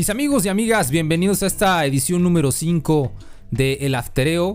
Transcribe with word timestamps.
Mis 0.00 0.08
amigos 0.08 0.46
y 0.46 0.48
amigas, 0.48 0.90
bienvenidos 0.90 1.42
a 1.42 1.46
esta 1.46 1.84
edición 1.84 2.22
número 2.22 2.52
5 2.52 3.12
de 3.50 3.74
El 3.82 3.94
Aftereo. 3.94 4.54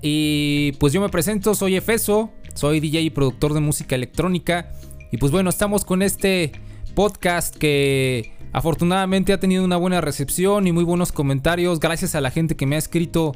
Y 0.00 0.72
pues 0.80 0.94
yo 0.94 1.02
me 1.02 1.10
presento, 1.10 1.54
soy 1.54 1.76
Efeso, 1.76 2.30
soy 2.54 2.80
DJ 2.80 3.02
y 3.02 3.10
productor 3.10 3.52
de 3.52 3.60
música 3.60 3.94
electrónica. 3.94 4.72
Y 5.12 5.18
pues 5.18 5.32
bueno, 5.32 5.50
estamos 5.50 5.84
con 5.84 6.00
este 6.00 6.52
podcast 6.94 7.54
que 7.54 8.32
afortunadamente 8.54 9.34
ha 9.34 9.38
tenido 9.38 9.66
una 9.66 9.76
buena 9.76 10.00
recepción 10.00 10.66
y 10.66 10.72
muy 10.72 10.84
buenos 10.84 11.12
comentarios 11.12 11.78
gracias 11.78 12.14
a 12.14 12.22
la 12.22 12.30
gente 12.30 12.56
que 12.56 12.64
me 12.64 12.76
ha 12.76 12.78
escrito 12.78 13.34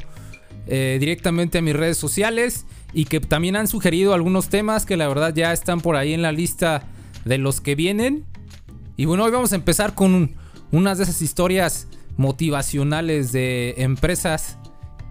eh, 0.66 0.96
directamente 0.98 1.58
a 1.58 1.60
mis 1.60 1.76
redes 1.76 1.98
sociales 1.98 2.64
y 2.94 3.04
que 3.04 3.20
también 3.20 3.56
han 3.56 3.68
sugerido 3.68 4.14
algunos 4.14 4.48
temas 4.48 4.86
que 4.86 4.96
la 4.96 5.08
verdad 5.08 5.34
ya 5.34 5.52
están 5.52 5.82
por 5.82 5.96
ahí 5.96 6.14
en 6.14 6.22
la 6.22 6.32
lista 6.32 6.84
de 7.26 7.36
los 7.36 7.60
que 7.60 7.74
vienen. 7.74 8.24
Y 8.96 9.04
bueno, 9.04 9.24
hoy 9.24 9.30
vamos 9.30 9.52
a 9.52 9.56
empezar 9.56 9.94
con 9.94 10.14
un 10.14 10.43
unas 10.74 10.98
de 10.98 11.04
esas 11.04 11.22
historias 11.22 11.86
motivacionales 12.16 13.32
de 13.32 13.74
empresas 13.78 14.58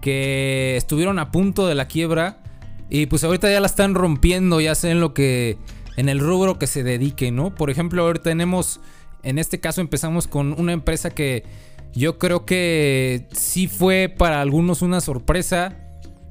que 0.00 0.76
estuvieron 0.76 1.18
a 1.18 1.30
punto 1.30 1.66
de 1.66 1.74
la 1.74 1.86
quiebra 1.86 2.42
y 2.90 3.06
pues 3.06 3.24
ahorita 3.24 3.50
ya 3.50 3.60
la 3.60 3.66
están 3.66 3.94
rompiendo, 3.94 4.60
ya 4.60 4.74
sé 4.74 4.90
en 4.90 5.00
lo 5.00 5.14
que 5.14 5.56
en 5.96 6.08
el 6.08 6.20
rubro 6.20 6.58
que 6.58 6.66
se 6.66 6.82
dedique, 6.82 7.30
¿no? 7.30 7.54
Por 7.54 7.70
ejemplo, 7.70 8.02
ahorita 8.02 8.24
tenemos 8.24 8.80
en 9.22 9.38
este 9.38 9.58
caso 9.58 9.80
empezamos 9.80 10.28
con 10.28 10.52
una 10.60 10.72
empresa 10.72 11.10
que 11.10 11.44
yo 11.94 12.18
creo 12.18 12.44
que 12.44 13.26
sí 13.32 13.66
fue 13.66 14.14
para 14.14 14.42
algunos 14.42 14.82
una 14.82 15.00
sorpresa 15.00 15.78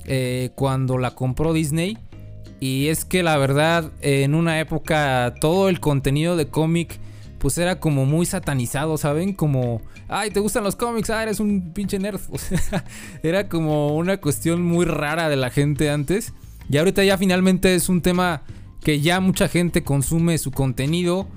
eh, 0.06 0.52
cuando 0.56 1.00
la 1.00 1.16
compró 1.16 1.54
Disney. 1.54 1.98
Y 2.60 2.88
es 2.90 3.04
que 3.04 3.24
la 3.24 3.38
verdad, 3.38 3.92
en 4.02 4.36
una 4.36 4.60
época 4.60 5.34
todo 5.42 5.70
el 5.70 5.80
contenido 5.80 6.38
de 6.38 6.48
cómic 6.48 7.00
pues 7.44 7.58
era 7.58 7.78
como 7.82 8.06
muy 8.06 8.26
satanizado, 8.26 8.98
¿saben? 8.98 9.34
Como, 9.34 9.82
ay, 10.08 10.32
¿te 10.32 10.40
gustan 10.40 10.64
los 10.64 10.78
cómics? 10.78 11.10
Ah, 11.10 11.24
eres 11.24 11.42
un 11.42 11.74
pinche 11.74 12.00
nerd. 12.00 12.22
Era 13.22 13.50
como 13.50 13.98
una 13.98 14.16
cuestión 14.16 14.64
muy 14.64 14.86
rara 14.86 15.28
de 15.28 15.36
la 15.36 15.50
gente 15.50 15.90
antes. 15.90 16.32
Y 16.70 16.78
ahorita 16.78 17.04
ya 17.04 17.18
finalmente 17.18 17.76
es 17.76 17.90
un 17.90 18.02
tema 18.02 18.44
que 18.80 19.02
ya 19.02 19.20
mucha 19.20 19.50
gente 19.50 19.84
consume 19.84 20.38
su 20.38 20.52
contenido. 20.52 21.28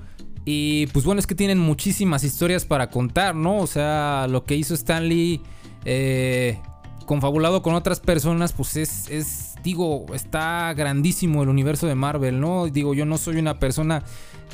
Y 0.45 0.87
pues 0.93 1.03
bueno, 1.03 1.19
es 1.19 1.27
que 1.27 1.35
tienen 1.35 1.59
muchísimas 1.59 2.23
historias 2.23 2.63
para 2.63 2.89
contar, 2.89 3.35
¿no? 3.35 3.57
O 3.57 3.67
sea, 3.67 4.27
lo 4.29 4.45
que 4.45 4.55
hizo 4.55 4.75
Stanley 4.75 5.41
eh, 5.83 6.57
confabulado 7.05 7.61
con 7.61 7.75
otras 7.75 7.99
personas, 7.99 8.53
pues 8.53 8.77
es, 8.77 9.09
es, 9.09 9.55
digo, 9.61 10.05
está 10.13 10.73
grandísimo 10.73 11.43
el 11.43 11.49
universo 11.49 11.85
de 11.85 11.95
Marvel, 11.95 12.39
¿no? 12.39 12.67
Digo, 12.67 12.93
yo 12.93 13.05
no 13.05 13.17
soy 13.17 13.35
una 13.39 13.59
persona 13.59 14.05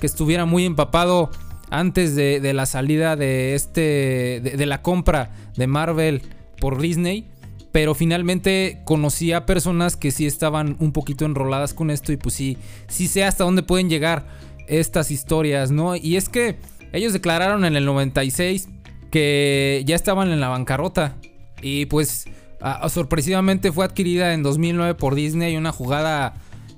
que 0.04 0.08
estuviera 0.08 0.44
muy 0.44 0.66
empapado 0.66 1.32
antes 1.70 2.14
de, 2.14 2.52
la 2.52 2.66
salida 2.66 3.16
de 3.16 3.56
este. 3.56 4.42
De, 4.44 4.66
la 4.66 4.82
compra 4.82 5.32
de 5.56 5.66
Marvel 5.66 6.24
por 6.60 6.78
Disney. 6.78 7.30
Pero 7.72 7.96
finalmente 7.96 8.82
conocí 8.84 9.32
a 9.32 9.46
personas 9.46 9.96
que 9.96 10.12
sí 10.12 10.26
estaban 10.26 10.76
un 10.80 10.92
poquito 10.92 11.24
enroladas 11.24 11.74
con 11.74 11.90
esto. 11.90 12.12
Y 12.12 12.18
pues 12.18 12.36
sí, 12.36 12.58
sí 12.90 13.08
sé 13.08 13.24
hasta 13.24 13.46
dónde 13.46 13.64
pueden 13.64 13.90
llegar 13.90 14.26
estas 14.68 15.10
historias, 15.10 15.72
¿no? 15.72 15.96
Y 15.96 16.18
es 16.18 16.28
que 16.28 16.58
ellos 16.92 17.14
declararon 17.14 17.64
en 17.64 17.78
el 17.78 17.86
96 17.86 18.68
que 19.10 19.84
ya 19.86 19.96
estaban 19.96 20.32
en 20.32 20.42
la 20.42 20.50
bancarrota. 20.50 21.16
Y 21.62 21.86
pues 21.86 22.26
sorpresivamente 22.90 23.72
fue 23.72 23.86
adquirida 23.86 24.34
en 24.34 24.44
2009 24.44 24.96
por 24.96 25.16
Disney. 25.16 25.56
Una 25.56 25.72
jugada 25.72 26.34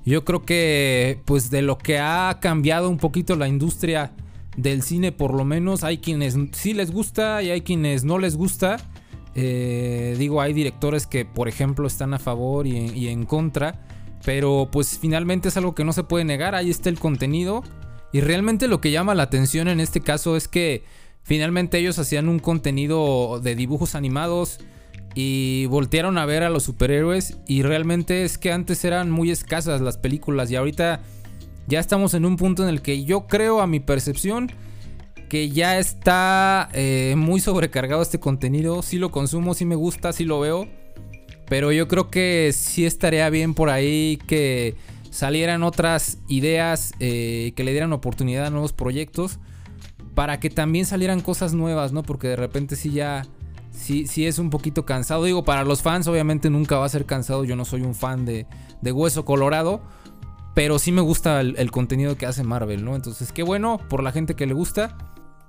yo 0.06 0.24
creo 0.24 0.44
que 0.44 1.20
pues 1.24 1.50
de 1.50 1.62
lo 1.62 1.78
que 1.78 1.98
ha 1.98 2.38
cambiado 2.40 2.88
un 2.88 2.96
poquito 2.96 3.34
la 3.34 3.48
industria 3.48 4.12
del 4.56 4.82
cine 4.82 5.10
por 5.10 5.34
lo 5.34 5.44
menos 5.44 5.82
hay 5.84 5.98
quienes 5.98 6.36
sí 6.52 6.72
les 6.72 6.92
gusta 6.92 7.42
y 7.42 7.50
hay 7.50 7.62
quienes 7.62 8.04
no 8.04 8.18
les 8.18 8.36
gusta. 8.36 8.76
Eh, 9.34 10.14
digo, 10.16 10.40
hay 10.40 10.52
directores 10.52 11.06
que 11.06 11.24
por 11.24 11.48
ejemplo 11.48 11.86
están 11.88 12.14
a 12.14 12.18
favor 12.20 12.66
y 12.68 12.76
en, 12.76 12.96
y 12.96 13.08
en 13.08 13.26
contra. 13.26 13.84
Pero 14.24 14.68
pues 14.72 14.98
finalmente 14.98 15.48
es 15.48 15.56
algo 15.56 15.74
que 15.74 15.84
no 15.84 15.92
se 15.92 16.04
puede 16.04 16.24
negar, 16.24 16.54
ahí 16.54 16.70
está 16.70 16.88
el 16.88 16.98
contenido. 16.98 17.64
Y 18.12 18.20
realmente 18.20 18.68
lo 18.68 18.80
que 18.80 18.92
llama 18.92 19.14
la 19.14 19.24
atención 19.24 19.66
en 19.66 19.80
este 19.80 20.00
caso 20.00 20.36
es 20.36 20.46
que 20.46 20.84
finalmente 21.22 21.78
ellos 21.78 21.98
hacían 21.98 22.28
un 22.28 22.38
contenido 22.38 23.40
de 23.40 23.56
dibujos 23.56 23.96
animados 23.96 24.60
y 25.18 25.64
voltearon 25.66 26.18
a 26.18 26.26
ver 26.26 26.42
a 26.42 26.50
los 26.50 26.64
superhéroes 26.64 27.38
y 27.48 27.62
realmente 27.62 28.22
es 28.22 28.36
que 28.36 28.52
antes 28.52 28.84
eran 28.84 29.10
muy 29.10 29.30
escasas 29.30 29.80
las 29.80 29.96
películas 29.96 30.50
y 30.50 30.56
ahorita 30.56 31.00
ya 31.66 31.80
estamos 31.80 32.12
en 32.12 32.26
un 32.26 32.36
punto 32.36 32.62
en 32.62 32.68
el 32.68 32.82
que 32.82 33.02
yo 33.04 33.26
creo 33.26 33.62
a 33.62 33.66
mi 33.66 33.80
percepción 33.80 34.52
que 35.30 35.48
ya 35.48 35.78
está 35.78 36.68
eh, 36.74 37.14
muy 37.16 37.40
sobrecargado 37.40 38.02
este 38.02 38.20
contenido, 38.20 38.82
sí 38.82 38.98
lo 38.98 39.10
consumo, 39.10 39.54
sí 39.54 39.64
me 39.64 39.74
gusta, 39.74 40.12
sí 40.12 40.24
lo 40.24 40.38
veo, 40.38 40.68
pero 41.48 41.72
yo 41.72 41.88
creo 41.88 42.10
que 42.10 42.52
sí 42.54 42.84
estaría 42.84 43.28
bien 43.30 43.54
por 43.54 43.70
ahí 43.70 44.18
que 44.26 44.76
salieran 45.10 45.62
otras 45.62 46.18
ideas, 46.28 46.92
eh, 47.00 47.54
que 47.56 47.64
le 47.64 47.70
dieran 47.70 47.94
oportunidad 47.94 48.46
a 48.46 48.50
nuevos 48.50 48.74
proyectos, 48.74 49.38
para 50.14 50.40
que 50.40 50.50
también 50.50 50.84
salieran 50.84 51.22
cosas 51.22 51.54
nuevas, 51.54 51.92
¿no? 51.92 52.02
Porque 52.02 52.28
de 52.28 52.36
repente 52.36 52.76
sí 52.76 52.90
ya 52.90 53.26
sí, 53.76 54.06
sí 54.06 54.26
es 54.26 54.38
un 54.38 54.50
poquito 54.50 54.84
cansado. 54.84 55.24
Digo, 55.24 55.44
para 55.44 55.64
los 55.64 55.82
fans 55.82 56.08
obviamente 56.08 56.50
nunca 56.50 56.78
va 56.78 56.86
a 56.86 56.88
ser 56.88 57.06
cansado. 57.06 57.44
Yo 57.44 57.56
no 57.56 57.64
soy 57.64 57.82
un 57.82 57.94
fan 57.94 58.24
de, 58.24 58.46
de 58.80 58.92
Hueso 58.92 59.24
Colorado. 59.24 59.80
Pero 60.56 60.78
sí 60.78 60.90
me 60.90 61.02
gusta 61.02 61.42
el, 61.42 61.70
contenido 61.70 62.16
que 62.16 62.24
hace 62.24 62.42
Marvel, 62.42 62.82
¿no? 62.82 62.96
Entonces, 62.96 63.30
qué 63.30 63.42
bueno 63.42 63.78
por 63.90 64.02
la 64.02 64.10
gente 64.10 64.32
que 64.32 64.46
le 64.46 64.54
gusta. 64.54 64.96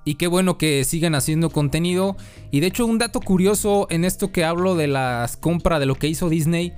Y 0.04 0.16
qué 0.16 0.28
bueno 0.28 0.58
que 0.58 0.84
sigan 0.84 1.16
haciendo 1.16 1.50
contenido. 1.50 2.18
Y 2.52 2.60
de 2.60 2.68
hecho, 2.68 2.86
un 2.86 2.98
dato 2.98 3.22
curioso 3.22 3.88
en 3.90 4.04
esto 4.04 4.34
que 4.34 4.44
hablo 4.44 4.76
de 4.76 4.88
las 4.88 5.38
compras, 5.38 5.80
de 5.80 5.86
lo 5.86 5.96
que 5.96 6.10
hizo 6.10 6.28
Disney. 6.28 6.74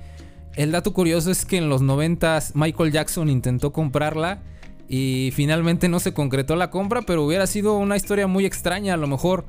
El 0.54 0.70
dato 0.70 0.92
curioso 0.92 1.32
es 1.32 1.44
que 1.44 1.56
en 1.56 1.68
los 1.68 1.82
90 1.82 2.38
Michael 2.54 2.92
Jackson 2.92 3.28
intentó 3.28 3.72
comprarla. 3.72 4.44
Y 4.88 5.32
finalmente 5.34 5.88
no 5.88 5.98
se 5.98 6.14
concretó 6.14 6.54
la 6.54 6.70
compra. 6.70 7.02
Pero 7.02 7.24
hubiera 7.24 7.48
sido 7.48 7.76
una 7.78 7.96
historia 7.96 8.28
muy 8.28 8.46
extraña. 8.46 8.94
A 8.94 8.96
lo 8.96 9.08
mejor 9.08 9.46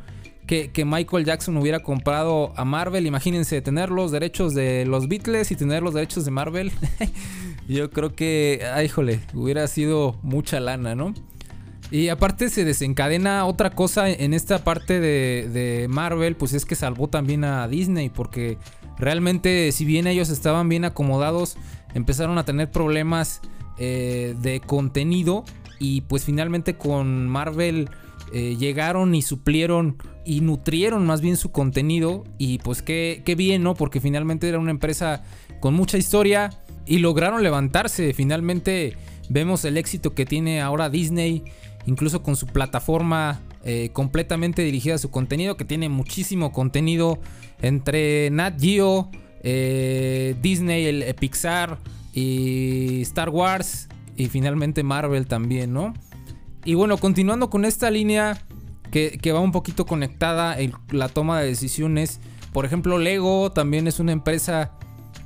que, 0.73 0.83
Michael 0.85 1.23
Jackson 1.23 1.55
hubiera 1.55 1.81
comprado 1.81 2.51
a 2.57 2.65
Marvel. 2.65 3.05
Imagínense 3.05 3.61
tener 3.61 3.89
los 3.89 4.11
derechos 4.11 4.53
de 4.53 4.85
los 4.85 5.07
Beatles 5.07 5.49
y 5.51 5.55
tener 5.55 5.81
los 5.81 5.93
derechos 5.93 6.25
de 6.25 6.31
Marvel. 6.31 6.71
Yo 7.69 7.89
creo 7.89 8.13
que, 8.15 8.61
ay, 8.73 8.87
híjole, 8.87 9.21
hubiera 9.33 9.65
sido 9.67 10.19
mucha 10.23 10.59
lana, 10.59 10.93
¿no? 10.93 11.13
Y 11.89 12.09
aparte 12.09 12.49
se 12.49 12.65
desencadena 12.65 13.45
otra 13.45 13.69
cosa 13.69 14.09
en 14.09 14.33
esta 14.33 14.63
parte 14.63 14.99
de, 14.99 15.87
Marvel, 15.89 16.35
pues 16.35 16.53
es 16.53 16.65
que 16.65 16.75
salvó 16.75 17.07
también 17.07 17.45
a 17.45 17.67
Disney, 17.69 18.09
porque 18.09 18.57
realmente 18.97 19.71
si 19.71 19.85
bien 19.85 20.05
ellos 20.05 20.29
estaban 20.29 20.67
bien 20.67 20.83
acomodados, 20.83 21.55
empezaron 21.93 22.37
a 22.37 22.43
tener 22.43 22.71
problemas 22.71 23.41
eh, 23.77 24.35
de 24.41 24.59
contenido 24.59 25.45
y 25.79 26.01
pues 26.01 26.25
finalmente 26.25 26.75
con 26.75 27.27
Marvel 27.27 27.89
eh, 28.33 28.55
llegaron 28.57 29.13
y 29.15 29.21
suplieron 29.21 29.97
y 30.25 30.41
nutrieron 30.41 31.05
más 31.05 31.21
bien 31.21 31.37
su 31.37 31.51
contenido 31.51 32.23
y 32.37 32.59
pues 32.59 32.81
qué, 32.81 33.21
qué 33.25 33.35
bien, 33.35 33.63
¿no? 33.63 33.75
Porque 33.75 33.99
finalmente 33.99 34.47
era 34.47 34.59
una 34.59 34.71
empresa 34.71 35.23
con 35.59 35.73
mucha 35.73 35.97
historia 35.97 36.51
y 36.85 36.99
lograron 36.99 37.43
levantarse. 37.43 38.13
Finalmente 38.13 38.95
vemos 39.29 39.65
el 39.65 39.77
éxito 39.77 40.13
que 40.13 40.25
tiene 40.25 40.61
ahora 40.61 40.89
Disney, 40.89 41.43
incluso 41.85 42.21
con 42.23 42.35
su 42.35 42.47
plataforma 42.47 43.41
eh, 43.63 43.89
completamente 43.93 44.63
dirigida 44.63 44.95
a 44.95 44.97
su 44.97 45.11
contenido, 45.11 45.55
que 45.55 45.65
tiene 45.65 45.87
muchísimo 45.87 46.51
contenido 46.51 47.19
entre 47.61 48.29
Nat 48.31 48.59
Geo, 48.59 49.09
eh, 49.43 50.35
Disney, 50.41 50.85
el, 50.85 51.15
Pixar 51.15 51.77
y 52.13 53.01
Star 53.01 53.29
Wars 53.29 53.87
y 54.17 54.27
finalmente 54.27 54.83
Marvel 54.83 55.27
también, 55.27 55.73
¿no? 55.73 55.93
Y 56.63 56.75
bueno, 56.75 56.97
continuando 56.97 57.49
con 57.49 57.65
esta 57.65 57.89
línea 57.89 58.45
que, 58.91 59.31
va 59.31 59.39
un 59.39 59.51
poquito 59.51 59.85
conectada 59.85 60.59
en 60.59 60.73
la 60.91 61.09
toma 61.09 61.39
de 61.39 61.47
decisiones. 61.47 62.19
Por 62.53 62.65
ejemplo, 62.65 62.97
Lego 62.99 63.51
también 63.51 63.87
es 63.87 63.99
una 63.99 64.11
empresa 64.11 64.71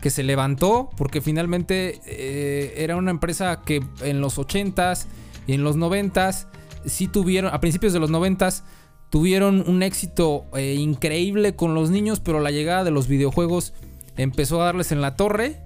que 0.01 0.09
se 0.11 0.23
levantó 0.23 0.89
porque 0.95 1.19
finalmente 1.19 1.99
eh, 2.05 2.75
era 2.77 2.95
una 2.95 3.11
empresa 3.11 3.61
que 3.65 3.83
en 4.01 4.21
los 4.21 4.37
80s 4.37 5.07
y 5.47 5.53
en 5.53 5.63
los 5.63 5.77
90s 5.77 6.47
sí 6.85 7.07
tuvieron, 7.07 7.53
a 7.53 7.59
principios 7.59 7.91
de 7.91 7.99
los 7.99 8.11
90s, 8.11 8.61
tuvieron 9.09 9.63
un 9.67 9.81
éxito 9.81 10.45
eh, 10.55 10.75
increíble 10.75 11.55
con 11.55 11.73
los 11.73 11.89
niños, 11.89 12.19
pero 12.19 12.39
la 12.39 12.51
llegada 12.51 12.83
de 12.83 12.91
los 12.91 13.07
videojuegos 13.07 13.73
empezó 14.15 14.61
a 14.61 14.65
darles 14.65 14.91
en 14.91 15.01
la 15.01 15.15
torre 15.15 15.61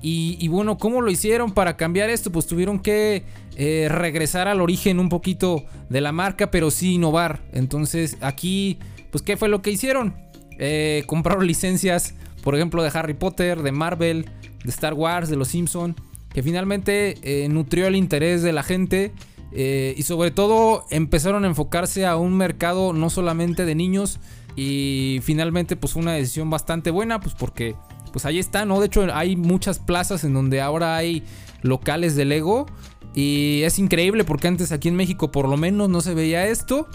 y, 0.00 0.46
bueno, 0.48 0.78
¿cómo 0.78 1.00
lo 1.00 1.10
hicieron 1.10 1.52
para 1.52 1.76
cambiar 1.76 2.08
esto? 2.10 2.30
Pues 2.30 2.46
tuvieron 2.46 2.78
que 2.78 3.24
eh, 3.56 3.88
regresar 3.90 4.46
al 4.46 4.60
origen 4.60 5.00
un 5.00 5.08
poquito 5.08 5.64
de 5.88 6.00
la 6.00 6.12
marca, 6.12 6.50
pero 6.50 6.70
sí 6.70 6.94
innovar. 6.94 7.42
Entonces 7.52 8.16
aquí, 8.20 8.78
pues 9.10 9.22
¿qué 9.22 9.36
fue 9.36 9.48
lo 9.48 9.60
que 9.60 9.70
hicieron? 9.70 10.14
Eh, 10.58 11.02
compraron 11.06 11.46
licencias, 11.48 12.14
por 12.42 12.54
ejemplo, 12.54 12.82
de 12.82 12.90
Harry 12.94 13.14
Potter, 13.14 13.62
de 13.62 13.72
Marvel, 13.72 14.26
de 14.62 14.70
Star 14.70 14.94
Wars, 14.94 15.28
de 15.28 15.36
Los 15.36 15.48
Simpson, 15.48 15.96
que 16.32 16.42
finalmente 16.42 17.16
eh, 17.22 17.48
nutrió 17.48 17.88
el 17.88 17.96
interés 17.96 18.42
de 18.42 18.52
la 18.52 18.62
gente 18.62 19.12
y 19.50 20.02
sobre 20.02 20.30
todo 20.30 20.84
empezaron 20.90 21.44
a 21.44 21.48
enfocarse 21.48 22.04
a 22.04 22.16
un 22.16 22.36
mercado 22.36 22.92
no 22.92 23.10
solamente 23.10 23.64
de 23.64 23.74
niños. 23.74 24.20
Y 24.54 25.20
finalmente 25.22 25.74
pues 25.74 25.94
fue 25.94 26.02
una 26.02 26.12
decisión 26.12 26.50
bastante 26.50 26.90
buena, 26.90 27.18
pues 27.18 27.34
porque 27.34 27.76
pues 28.08 28.24
ahí 28.26 28.38
está, 28.38 28.64
¿no? 28.64 28.80
De 28.80 28.86
hecho 28.86 29.06
hay 29.12 29.36
muchas 29.36 29.78
plazas 29.78 30.24
en 30.24 30.34
donde 30.34 30.60
ahora 30.60 30.96
hay 30.96 31.24
locales 31.62 32.16
de 32.16 32.24
Lego. 32.24 32.66
Y 33.14 33.62
es 33.64 33.78
increíble 33.78 34.24
porque 34.24 34.48
antes 34.48 34.70
aquí 34.70 34.88
en 34.88 34.96
México 34.96 35.32
por 35.32 35.48
lo 35.48 35.56
menos 35.56 35.88
no 35.88 36.00
se 36.00 36.14
veía 36.14 36.46
esto. 36.46 36.88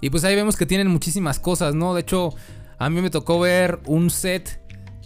Y 0.00 0.10
pues 0.10 0.24
ahí 0.24 0.34
vemos 0.34 0.56
que 0.56 0.66
tienen 0.66 0.88
muchísimas 0.88 1.38
cosas, 1.38 1.74
¿no? 1.74 1.94
De 1.94 2.00
hecho, 2.00 2.34
a 2.78 2.88
mí 2.88 3.00
me 3.02 3.10
tocó 3.10 3.38
ver 3.38 3.80
un 3.86 4.10
set 4.10 4.60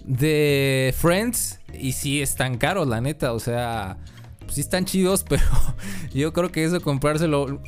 de 0.04 0.94
Friends 0.96 1.60
y 1.72 1.92
sí 1.92 2.22
están 2.22 2.58
caros, 2.58 2.86
la 2.86 3.00
neta. 3.00 3.32
O 3.32 3.40
sea, 3.40 3.98
pues 4.44 4.56
sí 4.56 4.60
están 4.60 4.84
chidos, 4.84 5.24
pero 5.28 5.42
yo 6.12 6.32
creo 6.32 6.50
que 6.52 6.64
eso 6.64 6.80
comprárselo... 6.80 7.60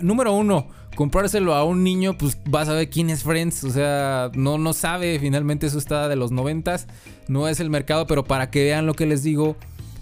número 0.00 0.32
uno, 0.32 0.68
comprárselo 0.94 1.54
a 1.54 1.64
un 1.64 1.84
niño, 1.84 2.18
pues 2.18 2.38
vas 2.46 2.68
a 2.68 2.74
ver 2.74 2.90
quién 2.90 3.10
es 3.10 3.22
Friends. 3.22 3.64
O 3.64 3.70
sea, 3.70 4.30
no, 4.34 4.58
no 4.58 4.72
sabe, 4.72 5.18
finalmente 5.18 5.66
eso 5.66 5.78
está 5.78 6.08
de 6.08 6.16
los 6.16 6.32
noventas. 6.32 6.86
No 7.28 7.48
es 7.48 7.60
el 7.60 7.70
mercado, 7.70 8.06
pero 8.06 8.24
para 8.24 8.50
que 8.50 8.64
vean 8.64 8.86
lo 8.86 8.94
que 8.94 9.06
les 9.06 9.22
digo 9.22 9.56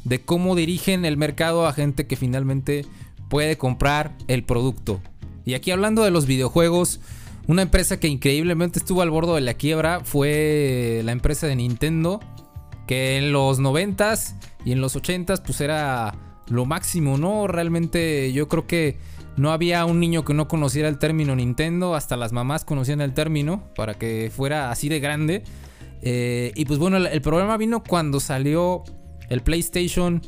de 0.04 0.20
cómo 0.20 0.54
dirigen 0.54 1.04
el 1.04 1.16
mercado 1.16 1.66
a 1.66 1.72
gente 1.72 2.06
que 2.06 2.16
finalmente 2.16 2.86
puede 3.28 3.58
comprar 3.58 4.16
el 4.28 4.44
producto. 4.44 5.00
Y 5.44 5.54
aquí 5.54 5.70
hablando 5.70 6.02
de 6.02 6.10
los 6.10 6.26
videojuegos, 6.26 7.00
una 7.46 7.62
empresa 7.62 8.00
que 8.00 8.08
increíblemente 8.08 8.78
estuvo 8.78 9.02
al 9.02 9.10
borde 9.10 9.34
de 9.34 9.40
la 9.40 9.54
quiebra 9.54 10.00
fue 10.04 11.02
la 11.04 11.12
empresa 11.12 11.46
de 11.46 11.56
Nintendo, 11.56 12.20
que 12.86 13.19
en 13.19 13.32
los 13.32 13.60
90s 13.60 14.34
y 14.66 14.72
en 14.72 14.80
los 14.80 14.96
80s 14.96 15.42
pues 15.42 15.60
era 15.60 16.42
lo 16.48 16.66
máximo, 16.66 17.16
¿no? 17.16 17.46
Realmente 17.46 18.32
yo 18.32 18.48
creo 18.48 18.66
que 18.66 18.98
no 19.36 19.52
había 19.52 19.84
un 19.84 20.00
niño 20.00 20.24
que 20.24 20.34
no 20.34 20.48
conociera 20.48 20.88
el 20.88 20.98
término 20.98 21.36
Nintendo, 21.36 21.94
hasta 21.94 22.16
las 22.16 22.32
mamás 22.32 22.64
conocían 22.64 23.00
el 23.00 23.14
término 23.14 23.62
para 23.76 23.94
que 23.94 24.30
fuera 24.34 24.72
así 24.72 24.88
de 24.88 24.98
grande. 24.98 25.44
Eh, 26.02 26.50
y 26.56 26.64
pues 26.64 26.80
bueno, 26.80 26.96
el 26.96 27.22
problema 27.22 27.56
vino 27.56 27.84
cuando 27.84 28.18
salió 28.18 28.82
el 29.28 29.40
PlayStation 29.40 30.20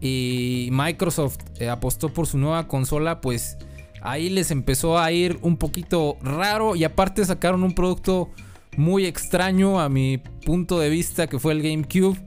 y 0.00 0.70
Microsoft 0.72 1.38
eh, 1.60 1.68
apostó 1.68 2.12
por 2.12 2.26
su 2.26 2.36
nueva 2.36 2.66
consola, 2.66 3.20
pues 3.20 3.58
ahí 4.02 4.28
les 4.28 4.50
empezó 4.50 4.98
a 4.98 5.12
ir 5.12 5.38
un 5.40 5.56
poquito 5.56 6.16
raro 6.20 6.74
y 6.74 6.82
aparte 6.82 7.24
sacaron 7.24 7.62
un 7.62 7.76
producto 7.76 8.32
muy 8.76 9.06
extraño 9.06 9.78
a 9.80 9.88
mi 9.88 10.18
punto 10.18 10.80
de 10.80 10.88
vista 10.88 11.28
que 11.28 11.38
fue 11.38 11.52
el 11.52 11.62
GameCube 11.62 12.18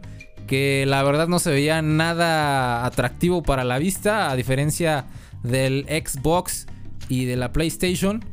que 0.47 0.85
la 0.87 1.03
verdad 1.03 1.27
no 1.27 1.39
se 1.39 1.51
veía 1.51 1.81
nada 1.81 2.85
atractivo 2.85 3.43
para 3.43 3.63
la 3.63 3.77
vista 3.77 4.31
a 4.31 4.35
diferencia 4.35 5.05
del 5.43 5.85
Xbox 5.85 6.67
y 7.09 7.25
de 7.25 7.35
la 7.35 7.51
PlayStation 7.51 8.25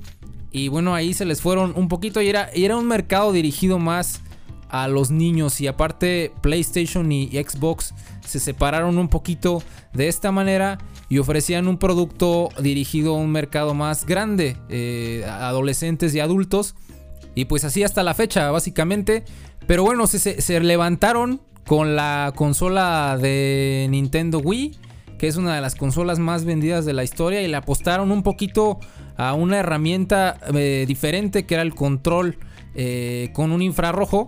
y 0.50 0.68
bueno 0.68 0.94
ahí 0.94 1.12
se 1.12 1.24
les 1.24 1.42
fueron 1.42 1.74
un 1.76 1.88
poquito 1.88 2.22
y 2.22 2.28
era, 2.28 2.48
y 2.54 2.64
era 2.64 2.76
un 2.76 2.86
mercado 2.86 3.32
dirigido 3.32 3.78
más 3.78 4.22
a 4.68 4.88
los 4.88 5.10
niños 5.10 5.60
y 5.60 5.66
aparte 5.66 6.32
PlayStation 6.40 7.12
y 7.12 7.28
Xbox 7.28 7.94
se 8.26 8.40
separaron 8.40 8.98
un 8.98 9.08
poquito 9.08 9.62
de 9.92 10.08
esta 10.08 10.32
manera 10.32 10.78
y 11.08 11.18
ofrecían 11.18 11.68
un 11.68 11.78
producto 11.78 12.48
dirigido 12.60 13.14
a 13.14 13.18
un 13.18 13.30
mercado 13.30 13.74
más 13.74 14.06
grande, 14.06 14.56
eh, 14.68 15.24
adolescentes 15.28 16.14
y 16.14 16.20
adultos. 16.20 16.74
Y 17.34 17.46
pues 17.46 17.64
así 17.64 17.82
hasta 17.82 18.02
la 18.02 18.14
fecha, 18.14 18.50
básicamente. 18.50 19.24
Pero 19.66 19.82
bueno, 19.82 20.06
se, 20.06 20.18
se, 20.18 20.60
levantaron 20.60 21.40
con 21.66 21.96
la 21.96 22.32
consola 22.34 23.18
de 23.20 23.86
Nintendo 23.90 24.38
Wii, 24.38 24.78
que 25.18 25.28
es 25.28 25.36
una 25.36 25.54
de 25.54 25.60
las 25.60 25.74
consolas 25.74 26.18
más 26.18 26.44
vendidas 26.44 26.84
de 26.84 26.92
la 26.92 27.04
historia, 27.04 27.42
y 27.42 27.48
le 27.48 27.56
apostaron 27.56 28.12
un 28.12 28.22
poquito 28.22 28.78
a 29.16 29.34
una 29.34 29.58
herramienta 29.58 30.38
eh, 30.54 30.84
diferente 30.86 31.46
que 31.46 31.54
era 31.54 31.62
el 31.62 31.74
control 31.74 32.38
eh, 32.74 33.30
con 33.32 33.52
un 33.52 33.62
infrarrojo 33.62 34.26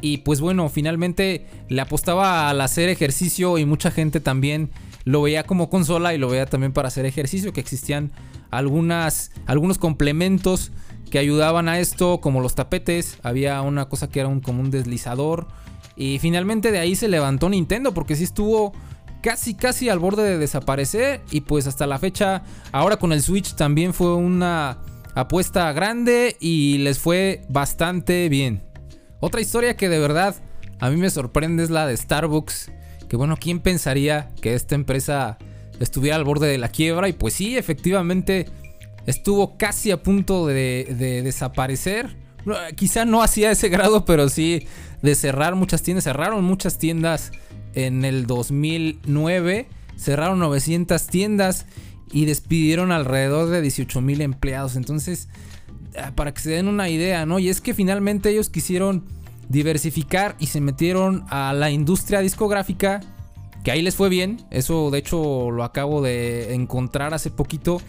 y 0.00 0.18
pues 0.18 0.40
bueno, 0.40 0.68
finalmente 0.68 1.46
le 1.68 1.80
apostaba 1.80 2.50
al 2.50 2.60
hacer 2.60 2.90
ejercicio 2.90 3.56
y 3.56 3.64
mucha 3.64 3.90
gente 3.90 4.20
también 4.20 4.70
lo 5.04 5.22
veía 5.22 5.44
como 5.44 5.70
consola 5.70 6.12
y 6.12 6.18
lo 6.18 6.28
veía 6.28 6.44
también 6.44 6.72
para 6.72 6.88
hacer 6.88 7.06
ejercicio, 7.06 7.52
que 7.52 7.60
existían 7.60 8.12
algunas, 8.50 9.30
algunos 9.46 9.78
complementos 9.78 10.72
que 11.10 11.18
ayudaban 11.18 11.68
a 11.68 11.78
esto, 11.78 12.20
como 12.20 12.40
los 12.40 12.54
tapetes, 12.54 13.18
había 13.22 13.62
una 13.62 13.88
cosa 13.88 14.08
que 14.08 14.20
era 14.20 14.28
un, 14.28 14.40
como 14.40 14.60
un 14.60 14.70
deslizador. 14.70 15.46
Y 15.96 16.18
finalmente 16.18 16.72
de 16.72 16.78
ahí 16.78 16.96
se 16.96 17.08
levantó 17.08 17.48
Nintendo, 17.48 17.94
porque 17.94 18.16
sí 18.16 18.24
estuvo 18.24 18.72
casi 19.22 19.54
casi 19.54 19.88
al 19.88 19.98
borde 19.98 20.22
de 20.22 20.38
desaparecer. 20.38 21.22
Y 21.30 21.42
pues 21.42 21.66
hasta 21.66 21.86
la 21.86 21.98
fecha, 21.98 22.42
ahora 22.72 22.96
con 22.96 23.12
el 23.12 23.22
Switch 23.22 23.54
también 23.54 23.94
fue 23.94 24.14
una 24.14 24.78
apuesta 25.14 25.72
grande 25.72 26.36
y 26.40 26.78
les 26.78 26.98
fue 26.98 27.42
bastante 27.48 28.28
bien. 28.28 28.62
Otra 29.20 29.40
historia 29.40 29.76
que 29.76 29.88
de 29.88 29.98
verdad 29.98 30.36
a 30.80 30.90
mí 30.90 30.96
me 30.96 31.10
sorprende 31.10 31.62
es 31.62 31.70
la 31.70 31.86
de 31.86 31.96
Starbucks. 31.96 32.70
Que 33.08 33.16
bueno, 33.16 33.36
¿quién 33.40 33.60
pensaría 33.60 34.30
que 34.40 34.54
esta 34.54 34.74
empresa 34.74 35.38
estuviera 35.80 36.16
al 36.16 36.24
borde 36.24 36.48
de 36.48 36.58
la 36.58 36.68
quiebra? 36.68 37.08
Y 37.08 37.12
pues 37.12 37.34
sí, 37.34 37.56
efectivamente 37.56 38.46
estuvo 39.06 39.56
casi 39.56 39.90
a 39.90 40.02
punto 40.02 40.46
de, 40.46 41.22
desaparecer. 41.24 42.16
Quizá 42.76 43.04
no 43.04 43.22
hacía 43.22 43.50
ese 43.50 43.68
grado, 43.68 44.04
pero 44.04 44.28
sí 44.28 44.66
de 45.02 45.14
cerrar 45.14 45.54
muchas 45.54 45.82
tiendas. 45.82 46.04
Cerraron 46.04 46.44
muchas 46.44 46.78
tiendas 46.78 47.32
en 47.74 48.04
el 48.04 48.26
2009. 48.26 49.68
Cerraron 49.96 50.38
900 50.38 51.06
tiendas 51.06 51.66
y 52.12 52.26
despidieron 52.26 52.92
alrededor 52.92 53.48
de 53.48 53.62
18 53.62 54.00
mil 54.00 54.20
empleados. 54.20 54.76
Entonces, 54.76 55.28
Ah, 55.96 56.12
para 56.14 56.34
que 56.34 56.40
se 56.40 56.50
den 56.50 56.66
una 56.68 56.88
idea, 56.88 57.24
¿no? 57.24 57.38
Y 57.38 57.48
es 57.48 57.60
que 57.60 57.72
finalmente 57.72 58.30
ellos 58.30 58.50
quisieron 58.50 59.04
diversificar 59.48 60.34
y 60.40 60.46
se 60.46 60.60
metieron 60.60 61.24
a 61.28 61.52
la 61.52 61.70
industria 61.70 62.20
discográfica, 62.20 63.00
que 63.62 63.70
ahí 63.70 63.80
les 63.80 63.94
fue 63.94 64.08
bien, 64.08 64.44
eso 64.50 64.90
de 64.90 64.98
hecho 64.98 65.50
lo 65.50 65.62
acabo 65.62 66.02
de 66.02 66.54
encontrar 66.54 67.14
hace 67.14 67.30
poquito. 67.30 67.80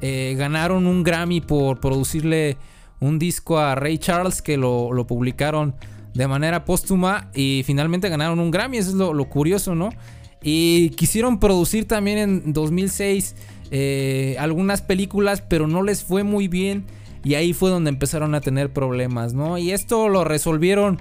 Eh, 0.00 0.34
ganaron 0.38 0.86
un 0.86 1.02
Grammy 1.02 1.40
por 1.40 1.80
producirle 1.80 2.56
un 3.00 3.18
disco 3.18 3.58
a 3.58 3.74
Ray 3.74 3.98
Charles 3.98 4.42
que 4.42 4.56
lo, 4.56 5.06
publicaron 5.06 5.74
de 6.14 6.26
manera 6.26 6.64
póstuma 6.64 7.30
y 7.34 7.62
finalmente 7.66 8.08
ganaron 8.08 8.38
un 8.38 8.50
Grammy, 8.50 8.78
eso 8.78 8.90
es 8.90 8.96
lo, 8.96 9.24
curioso, 9.28 9.74
¿no? 9.74 9.90
Y 10.42 10.90
quisieron 10.90 11.40
producir 11.40 11.86
también 11.86 12.18
en 12.18 12.52
2006 12.52 13.34
eh, 13.70 14.36
algunas 14.38 14.80
películas, 14.80 15.42
pero 15.42 15.66
no 15.66 15.82
les 15.82 16.04
fue 16.04 16.22
muy 16.22 16.48
bien 16.48 16.84
y 17.24 17.34
ahí 17.34 17.52
fue 17.52 17.70
donde 17.70 17.90
empezaron 17.90 18.34
a 18.34 18.40
tener 18.40 18.72
problemas, 18.72 19.34
¿no? 19.34 19.58
Y 19.58 19.72
esto 19.72 20.08
lo 20.08 20.24
resolvieron 20.24 21.00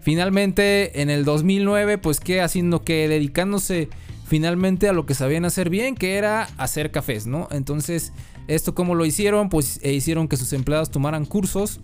finalmente 0.00 1.02
en 1.02 1.10
el 1.10 1.24
2009, 1.24 1.98
pues 1.98 2.20
que 2.20 2.40
haciendo 2.40 2.82
que 2.82 3.08
dedicándose 3.08 3.88
finalmente 4.26 4.88
a 4.88 4.92
lo 4.92 5.04
que 5.04 5.14
sabían 5.14 5.44
hacer 5.44 5.68
bien, 5.68 5.94
que 5.94 6.16
era 6.16 6.48
hacer 6.58 6.90
cafés, 6.90 7.26
¿no? 7.26 7.48
Entonces, 7.50 8.12
esto 8.48 8.74
como 8.74 8.94
lo 8.94 9.04
hicieron, 9.04 9.48
pues 9.48 9.80
eh, 9.82 9.92
hicieron 9.92 10.28
que 10.28 10.36
sus 10.36 10.52
empleados 10.52 10.90
tomaran 10.90 11.24
cursos. 11.24 11.80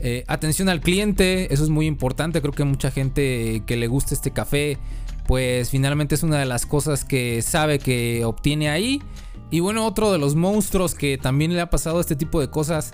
Eh, 0.00 0.24
atención 0.28 0.68
al 0.68 0.80
cliente, 0.80 1.52
eso 1.52 1.64
es 1.64 1.70
muy 1.70 1.86
importante, 1.86 2.40
creo 2.40 2.52
que 2.52 2.64
mucha 2.64 2.90
gente 2.90 3.62
que 3.66 3.76
le 3.76 3.86
gusta 3.86 4.14
este 4.14 4.30
café, 4.30 4.78
pues 5.26 5.70
finalmente 5.70 6.14
es 6.14 6.22
una 6.22 6.38
de 6.38 6.44
las 6.44 6.66
cosas 6.66 7.04
que 7.04 7.42
sabe 7.42 7.78
que 7.78 8.24
obtiene 8.24 8.68
ahí. 8.68 9.02
Y 9.50 9.60
bueno, 9.60 9.86
otro 9.86 10.12
de 10.12 10.18
los 10.18 10.34
monstruos 10.34 10.94
que 10.94 11.18
también 11.18 11.54
le 11.54 11.60
ha 11.60 11.70
pasado 11.70 12.00
este 12.00 12.16
tipo 12.16 12.40
de 12.40 12.50
cosas 12.50 12.92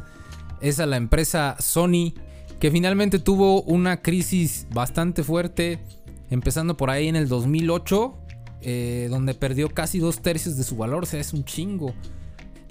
es 0.61 0.79
a 0.81 0.87
la 0.87 0.97
empresa 0.97 1.57
Sony, 1.59 2.15
que 2.61 2.71
finalmente 2.71 3.19
tuvo 3.19 3.63
una 3.63 4.03
crisis 4.03 4.67
bastante 4.73 5.25
fuerte, 5.25 5.81
empezando 6.31 6.77
por 6.77 6.91
ahí 6.91 7.09
en 7.09 7.17
el 7.17 7.29
2008, 7.29 8.15
eh, 8.61 9.09
donde 9.11 9.35
perdió 9.35 9.69
casi 9.69 9.99
dos 9.99 10.23
tercios 10.23 10.57
de 10.57 10.63
su 10.63 10.77
valor, 10.77 11.03
o 11.03 11.07
sea, 11.07 11.21
es 11.21 11.33
un 11.33 11.45
chingo. 11.45 11.95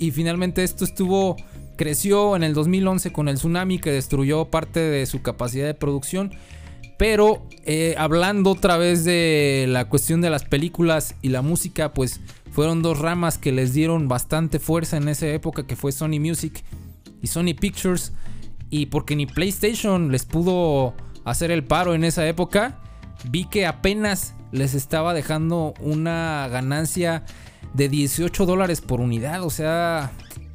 Y 0.01 0.09
finalmente 0.09 0.63
esto 0.63 0.83
estuvo, 0.83 1.35
creció 1.77 2.35
en 2.35 2.41
el 2.41 2.55
2011 2.55 3.13
con 3.13 3.27
el 3.27 3.35
tsunami 3.35 3.77
que 3.77 3.91
destruyó 3.91 4.45
parte 4.45 4.79
de 4.79 5.05
su 5.05 5.21
capacidad 5.21 5.67
de 5.67 5.75
producción. 5.75 6.31
Pero 6.97 7.45
eh, 7.65 7.93
hablando 7.99 8.49
otra 8.49 8.77
vez 8.77 9.03
de 9.03 9.67
la 9.69 9.87
cuestión 9.89 10.19
de 10.21 10.31
las 10.31 10.43
películas 10.43 11.13
y 11.21 11.29
la 11.29 11.43
música, 11.43 11.93
pues 11.93 12.19
fueron 12.51 12.81
dos 12.81 12.97
ramas 12.97 13.37
que 13.37 13.51
les 13.51 13.73
dieron 13.73 14.07
bastante 14.07 14.57
fuerza 14.57 14.97
en 14.97 15.07
esa 15.07 15.27
época, 15.27 15.67
que 15.67 15.75
fue 15.75 15.91
Sony 15.91 16.19
Music 16.19 16.63
y 17.21 17.27
Sony 17.27 17.53
Pictures. 17.53 18.11
Y 18.71 18.87
porque 18.87 19.15
ni 19.15 19.27
PlayStation 19.27 20.11
les 20.11 20.25
pudo 20.25 20.95
hacer 21.25 21.51
el 21.51 21.63
paro 21.63 21.93
en 21.93 22.05
esa 22.05 22.27
época, 22.27 22.79
vi 23.29 23.45
que 23.45 23.67
apenas 23.67 24.33
les 24.51 24.73
estaba 24.73 25.13
dejando 25.13 25.75
una 25.79 26.47
ganancia 26.51 27.23
de 27.73 27.89
18 27.89 28.45
dólares 28.45 28.81
por 28.81 29.01
unidad. 29.01 29.43
O 29.43 29.49
sea, 29.49 30.11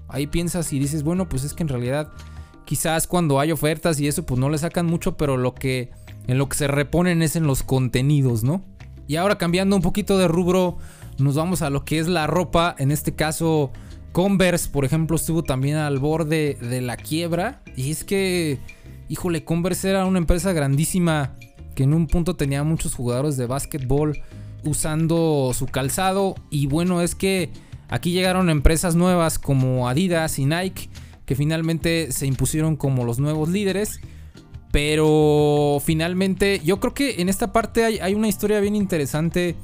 ahí 0.08 0.26
piensas 0.26 0.72
y 0.72 0.78
dices, 0.78 1.02
bueno, 1.02 1.28
pues 1.28 1.44
es 1.44 1.54
que 1.54 1.62
en 1.62 1.68
realidad 1.68 2.10
quizás 2.64 3.06
cuando 3.06 3.40
hay 3.40 3.52
ofertas 3.52 4.00
y 4.00 4.08
eso, 4.08 4.24
pues 4.24 4.40
no 4.40 4.48
le 4.50 4.58
sacan 4.58 4.86
mucho, 4.86 5.16
pero 5.16 5.36
lo 5.36 5.54
que 5.54 5.90
en 6.26 6.38
lo 6.38 6.48
que 6.48 6.56
se 6.56 6.66
reponen 6.66 7.22
es 7.22 7.36
en 7.36 7.46
los 7.46 7.62
contenidos, 7.62 8.42
¿no? 8.42 8.62
Y 9.06 9.16
ahora 9.16 9.38
cambiando 9.38 9.76
un 9.76 9.82
poquito 9.82 10.18
de 10.18 10.26
rubro, 10.26 10.78
nos 11.18 11.36
vamos 11.36 11.62
a 11.62 11.70
lo 11.70 11.84
que 11.84 11.98
es 11.98 12.08
la 12.08 12.26
ropa. 12.26 12.74
En 12.78 12.90
este 12.90 13.14
caso, 13.14 13.70
Converse, 14.12 14.68
por 14.68 14.84
ejemplo, 14.84 15.16
estuvo 15.16 15.44
también 15.44 15.76
al 15.76 15.98
borde 15.98 16.58
de 16.60 16.80
la 16.80 16.96
quiebra. 16.96 17.62
Y 17.76 17.92
es 17.92 18.02
que, 18.02 18.58
híjole, 19.08 19.44
Converse 19.44 19.90
era 19.90 20.04
una 20.04 20.18
empresa 20.18 20.52
grandísima 20.52 21.36
que 21.76 21.84
en 21.84 21.94
un 21.94 22.08
punto 22.08 22.34
tenía 22.34 22.64
muchos 22.64 22.94
jugadores 22.94 23.36
de 23.36 23.46
básquetbol 23.46 24.20
usando 24.66 25.52
su 25.54 25.66
calzado. 25.66 26.34
Y 26.50 26.66
bueno, 26.66 27.00
es 27.00 27.14
que 27.14 27.50
aquí 27.88 28.12
llegaron 28.12 28.50
empresas 28.50 28.94
nuevas 28.94 29.38
como 29.38 29.88
Adidas 29.88 30.38
y 30.38 30.46
Nike 30.46 30.88
que 31.26 31.34
finalmente 31.34 32.12
se 32.12 32.26
impusieron 32.26 32.76
como 32.76 33.04
los 33.04 33.18
nuevos 33.18 33.48
líderes. 33.48 34.00
Pero 34.72 35.80
finalmente, 35.84 36.60
yo 36.64 36.80
creo 36.80 36.94
que 36.94 37.20
en 37.20 37.28
esta 37.28 37.52
parte 37.52 37.84
hay, 37.84 38.14
una 38.14 38.28
historia 38.28 38.60
bien 38.60 38.76
interesante 38.76 39.56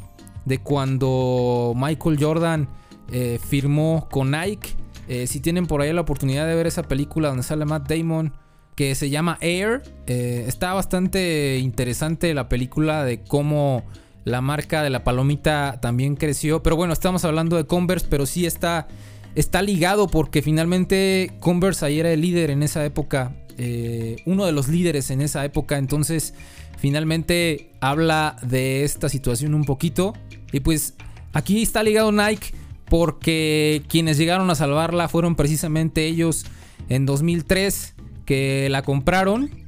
de 0.44 0.58
cuando 0.58 1.72
Michael 1.76 2.18
Jordan 2.20 2.68
eh, 3.10 3.38
firmó 3.46 4.08
con 4.10 4.30
Nike. 4.30 4.70
Eh, 5.08 5.26
si 5.26 5.40
tienen 5.40 5.66
por 5.66 5.82
ahí 5.82 5.92
la 5.92 6.00
oportunidad 6.00 6.46
de 6.46 6.54
ver 6.54 6.66
esa 6.66 6.84
película 6.84 7.28
donde 7.28 7.42
sale 7.42 7.64
Matt 7.64 7.88
Damon, 7.88 8.32
que 8.74 8.94
se 8.94 9.10
llama 9.10 9.36
Air, 9.40 9.82
eh, 10.06 10.44
está 10.46 10.72
bastante 10.72 11.58
interesante 11.58 12.32
la 12.32 12.48
película 12.48 13.04
de 13.04 13.22
cómo 13.22 13.84
la 14.24 14.40
marca 14.40 14.82
de 14.82 14.90
la 14.90 15.04
palomita 15.04 15.78
también 15.80 16.16
creció. 16.16 16.62
Pero 16.62 16.76
bueno, 16.76 16.92
estamos 16.92 17.24
hablando 17.24 17.56
de 17.56 17.66
Converse, 17.66 18.06
pero 18.08 18.26
sí 18.26 18.46
está, 18.46 18.88
está 19.34 19.62
ligado 19.62 20.06
porque 20.06 20.42
finalmente 20.42 21.32
Converse 21.40 21.84
ahí 21.84 22.00
era 22.00 22.12
el 22.12 22.20
líder 22.20 22.50
en 22.50 22.62
esa 22.62 22.84
época. 22.84 23.34
Eh, 23.58 24.16
uno 24.26 24.46
de 24.46 24.52
los 24.52 24.68
líderes 24.68 25.10
en 25.10 25.20
esa 25.20 25.44
época. 25.44 25.78
Entonces, 25.78 26.34
finalmente 26.78 27.70
habla 27.80 28.36
de 28.42 28.84
esta 28.84 29.08
situación 29.08 29.54
un 29.54 29.64
poquito. 29.64 30.14
Y 30.52 30.60
pues 30.60 30.94
aquí 31.32 31.62
está 31.62 31.82
ligado 31.82 32.12
Nike 32.12 32.54
porque 32.88 33.82
quienes 33.88 34.18
llegaron 34.18 34.50
a 34.50 34.54
salvarla 34.54 35.08
fueron 35.08 35.34
precisamente 35.34 36.06
ellos 36.06 36.44
en 36.88 37.06
2003 37.06 37.94
que 38.26 38.68
la 38.70 38.82
compraron 38.82 39.61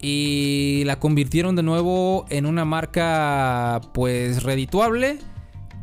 y 0.00 0.82
la 0.84 0.98
convirtieron 0.98 1.56
de 1.56 1.62
nuevo 1.62 2.24
en 2.30 2.46
una 2.46 2.64
marca 2.64 3.80
pues 3.92 4.42
redituable. 4.42 5.18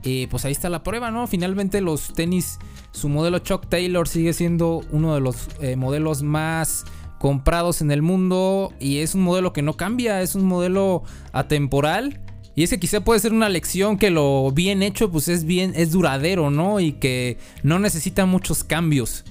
Y 0.03 0.27
pues 0.27 0.45
ahí 0.45 0.51
está 0.51 0.69
la 0.69 0.83
prueba, 0.83 1.11
¿no? 1.11 1.27
Finalmente 1.27 1.81
los 1.81 2.13
tenis, 2.13 2.59
su 2.91 3.09
modelo 3.09 3.39
Chuck 3.39 3.67
Taylor 3.67 4.07
sigue 4.07 4.33
siendo 4.33 4.81
uno 4.91 5.13
de 5.13 5.21
los 5.21 5.47
eh, 5.59 5.75
modelos 5.75 6.23
más 6.23 6.85
comprados 7.19 7.81
en 7.81 7.91
el 7.91 8.01
mundo 8.01 8.71
y 8.79 8.99
es 8.99 9.15
un 9.15 9.21
modelo 9.21 9.53
que 9.53 9.63
no 9.63 9.73
cambia, 9.75 10.21
es 10.21 10.35
un 10.35 10.45
modelo 10.45 11.03
atemporal. 11.31 12.21
Y 12.55 12.63
es 12.63 12.71
que 12.71 12.79
quizá 12.79 13.01
puede 13.01 13.19
ser 13.19 13.33
una 13.33 13.49
lección 13.49 13.99
que 13.99 14.09
lo 14.09 14.51
bien 14.51 14.81
hecho 14.81 15.11
pues 15.11 15.27
es 15.27 15.43
bien, 15.43 15.73
es 15.75 15.91
duradero, 15.91 16.49
¿no? 16.49 16.79
Y 16.79 16.93
que 16.93 17.37
no 17.61 17.77
necesita 17.77 18.25
muchos 18.25 18.63
cambios. 18.63 19.25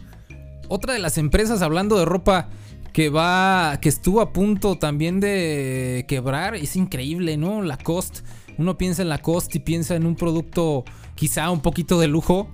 Otra 0.68 0.92
de 0.92 1.00
las 1.00 1.18
empresas 1.18 1.62
hablando 1.62 1.98
de 1.98 2.04
ropa 2.04 2.48
que 2.96 3.10
va, 3.10 3.78
que 3.82 3.90
estuvo 3.90 4.22
a 4.22 4.32
punto 4.32 4.78
también 4.78 5.20
de 5.20 6.06
quebrar. 6.08 6.54
Es 6.54 6.76
increíble, 6.76 7.36
¿no? 7.36 7.60
La 7.60 7.76
Cost. 7.76 8.20
Uno 8.56 8.78
piensa 8.78 9.02
en 9.02 9.10
la 9.10 9.18
Cost 9.18 9.54
y 9.54 9.58
piensa 9.58 9.96
en 9.96 10.06
un 10.06 10.16
producto 10.16 10.82
quizá 11.14 11.50
un 11.50 11.60
poquito 11.60 12.00
de 12.00 12.08
lujo. 12.08 12.48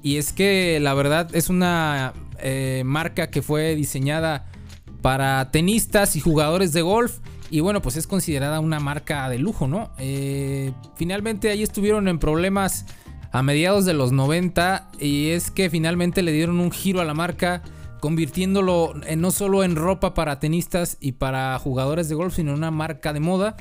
Y 0.00 0.18
es 0.18 0.32
que 0.32 0.78
la 0.78 0.94
verdad 0.94 1.34
es 1.34 1.48
una 1.48 2.12
eh, 2.38 2.84
marca 2.86 3.28
que 3.28 3.42
fue 3.42 3.74
diseñada 3.74 4.46
para 5.02 5.50
tenistas 5.50 6.14
y 6.14 6.20
jugadores 6.20 6.72
de 6.72 6.82
golf. 6.82 7.18
Y 7.50 7.58
bueno, 7.58 7.82
pues 7.82 7.96
es 7.96 8.06
considerada 8.06 8.60
una 8.60 8.78
marca 8.78 9.28
de 9.28 9.38
lujo, 9.38 9.66
¿no? 9.66 9.90
Eh, 9.98 10.70
finalmente 10.94 11.50
ahí 11.50 11.64
estuvieron 11.64 12.06
en 12.06 12.20
problemas 12.20 12.86
a 13.32 13.42
mediados 13.42 13.84
de 13.84 13.94
los 13.94 14.12
90 14.12 14.90
y 15.00 15.30
es 15.30 15.50
que 15.50 15.70
finalmente 15.70 16.22
le 16.22 16.30
dieron 16.30 16.60
un 16.60 16.70
giro 16.70 17.00
a 17.00 17.04
la 17.04 17.14
marca 17.14 17.64
convirtiéndolo 18.00 18.94
no 19.16 19.30
solo 19.30 19.64
en 19.64 19.76
ropa 19.76 20.14
para 20.14 20.38
tenistas 20.38 20.96
y 21.00 21.12
para 21.12 21.58
jugadores 21.58 22.08
de 22.08 22.14
golf, 22.14 22.34
sino 22.34 22.52
en 22.52 22.58
una 22.58 22.70
marca 22.70 23.12
de 23.12 23.20
moda. 23.20 23.56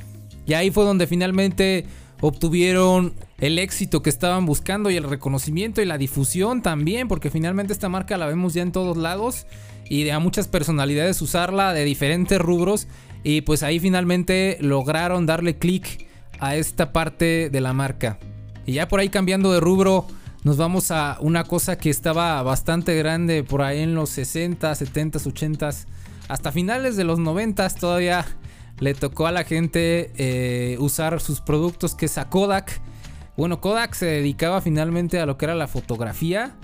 Y 0.46 0.54
ahí 0.54 0.72
fue 0.72 0.86
donde 0.86 1.08
finalmente 1.08 1.86
obtuvieron 2.22 3.14
el 3.40 3.60
éxito 3.60 4.02
que 4.02 4.10
estaban 4.10 4.46
buscando 4.46 4.90
y 4.90 4.96
el 4.96 5.04
reconocimiento 5.04 5.82
y 5.82 5.86
la 5.86 5.98
difusión 5.98 6.62
también, 6.62 7.08
porque 7.08 7.30
finalmente 7.30 7.74
esta 7.74 7.90
marca 7.90 8.18
la 8.18 8.26
vemos 8.26 8.54
ya 8.54 8.62
en 8.62 8.72
todos 8.72 8.98
lados 8.98 9.46
y 9.90 10.04
de 10.04 10.12
a 10.12 10.20
muchas 10.20 10.48
personalidades 10.48 11.22
usarla 11.22 11.74
de 11.74 11.84
diferentes 11.84 12.40
rubros 12.40 12.88
y 13.24 13.42
pues 13.42 13.64
ahí 13.64 13.80
finalmente 13.80 14.58
lograron 14.62 15.26
darle 15.26 15.58
clic 15.58 16.08
a 16.40 16.56
esta 16.56 16.94
parte 16.94 17.50
de 17.50 17.62
la 17.62 17.74
marca. 17.74 18.20
Y 18.66 18.74
ya 18.74 18.88
por 18.88 19.00
ahí 19.00 19.10
cambiando 19.10 19.52
de 19.52 19.60
rubro, 19.60 20.08
nos 20.48 20.56
vamos 20.56 20.92
a 20.92 21.18
una 21.20 21.44
cosa 21.44 21.78
que 21.78 21.90
estaba 21.90 22.42
bastante 22.42 22.96
grande 22.96 23.44
por 23.44 23.62
ahí 23.62 23.82
en 23.82 23.96
los 23.96 24.12
60, 24.12 24.74
70, 24.74 25.20
80, 25.26 25.70
hasta 26.30 26.54
finales 26.54 26.96
de 26.96 27.04
los 27.04 27.20
90 27.20 27.68
todavía 27.72 28.26
le 28.80 28.94
tocó 28.94 29.28
a 29.28 29.34
la 29.34 29.44
gente 29.44 30.14
eh, 30.16 30.78
usar 30.80 31.20
sus 31.20 31.42
productos 31.42 31.96
que 31.96 32.06
es 32.06 32.18
a 32.18 32.30
Kodak. 32.30 32.80
Bueno, 33.36 33.60
Kodak 33.60 33.94
se 33.94 34.06
dedicaba 34.06 34.62
finalmente 34.62 35.20
a 35.20 35.26
lo 35.26 35.38
que 35.38 35.44
era 35.44 35.54
la 35.54 35.68
fotografía. 35.68 36.56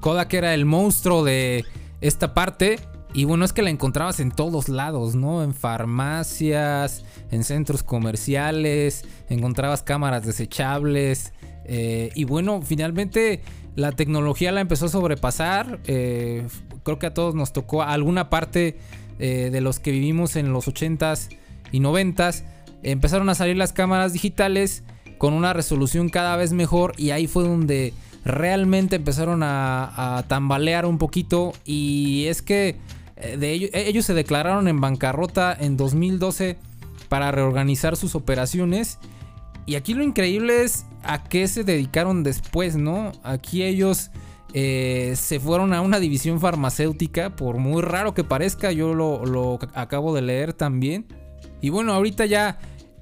Kodak 0.00 0.34
era 0.34 0.52
el 0.52 0.64
monstruo 0.64 1.22
de 1.22 1.64
esta 2.00 2.34
parte. 2.34 2.80
Y 3.14 3.22
bueno, 3.22 3.44
es 3.44 3.52
que 3.52 3.62
la 3.62 3.70
encontrabas 3.70 4.18
en 4.18 4.32
todos 4.32 4.68
lados, 4.68 5.14
¿no? 5.14 5.44
En 5.44 5.54
farmacias, 5.54 7.04
en 7.30 7.44
centros 7.44 7.84
comerciales, 7.84 9.04
encontrabas 9.28 9.84
cámaras 9.84 10.26
desechables, 10.26 11.32
eh, 11.68 12.10
y 12.14 12.24
bueno, 12.24 12.62
finalmente 12.62 13.42
la 13.76 13.92
tecnología 13.92 14.50
la 14.50 14.62
empezó 14.62 14.86
a 14.86 14.88
sobrepasar. 14.88 15.78
Eh, 15.84 16.46
creo 16.82 16.98
que 16.98 17.06
a 17.06 17.14
todos 17.14 17.34
nos 17.34 17.52
tocó 17.52 17.82
alguna 17.82 18.30
parte 18.30 18.78
eh, 19.18 19.50
de 19.52 19.60
los 19.60 19.78
que 19.78 19.92
vivimos 19.92 20.34
en 20.36 20.52
los 20.52 20.66
80s 20.66 21.28
y 21.70 21.80
90s. 21.80 22.44
Empezaron 22.82 23.28
a 23.28 23.34
salir 23.34 23.56
las 23.56 23.72
cámaras 23.72 24.14
digitales 24.14 24.82
con 25.18 25.34
una 25.34 25.52
resolución 25.52 26.08
cada 26.08 26.36
vez 26.36 26.52
mejor 26.52 26.94
y 26.96 27.10
ahí 27.10 27.26
fue 27.26 27.44
donde 27.44 27.92
realmente 28.24 28.96
empezaron 28.96 29.42
a, 29.42 30.24
tambalear 30.28 30.86
un 30.86 30.98
poquito 30.98 31.52
y 31.64 32.26
es 32.26 32.40
que 32.40 32.76
ellos, 33.16 33.70
ellos 33.72 34.04
se 34.04 34.14
declararon 34.14 34.68
en 34.68 34.80
bancarrota 34.80 35.56
en 35.58 35.76
2012 35.76 36.56
para 37.08 37.32
reorganizar 37.32 37.96
sus 37.96 38.14
operaciones 38.14 38.98
y 39.68 39.76
aquí 39.76 39.92
lo 39.92 40.02
increíble 40.02 40.62
es 40.64 40.86
a 41.02 41.24
qué 41.24 41.46
se 41.46 41.62
dedicaron 41.62 42.22
después, 42.22 42.76
¿no? 42.76 43.12
Aquí 43.22 43.62
ellos 43.62 44.10
eh, 44.54 45.12
se 45.14 45.40
fueron 45.40 45.74
a 45.74 45.82
una 45.82 46.00
división 46.00 46.40
farmacéutica, 46.40 47.36
por 47.36 47.58
muy 47.58 47.82
raro 47.82 48.14
que 48.14 48.24
parezca, 48.24 48.72
yo 48.72 48.94
lo, 48.94 49.58
acabo 49.74 50.14
de 50.14 50.22
leer 50.22 50.54
también. 50.54 51.04
Y 51.60 51.68
bueno, 51.68 51.92
ahorita 51.92 52.24
ya 52.24 52.58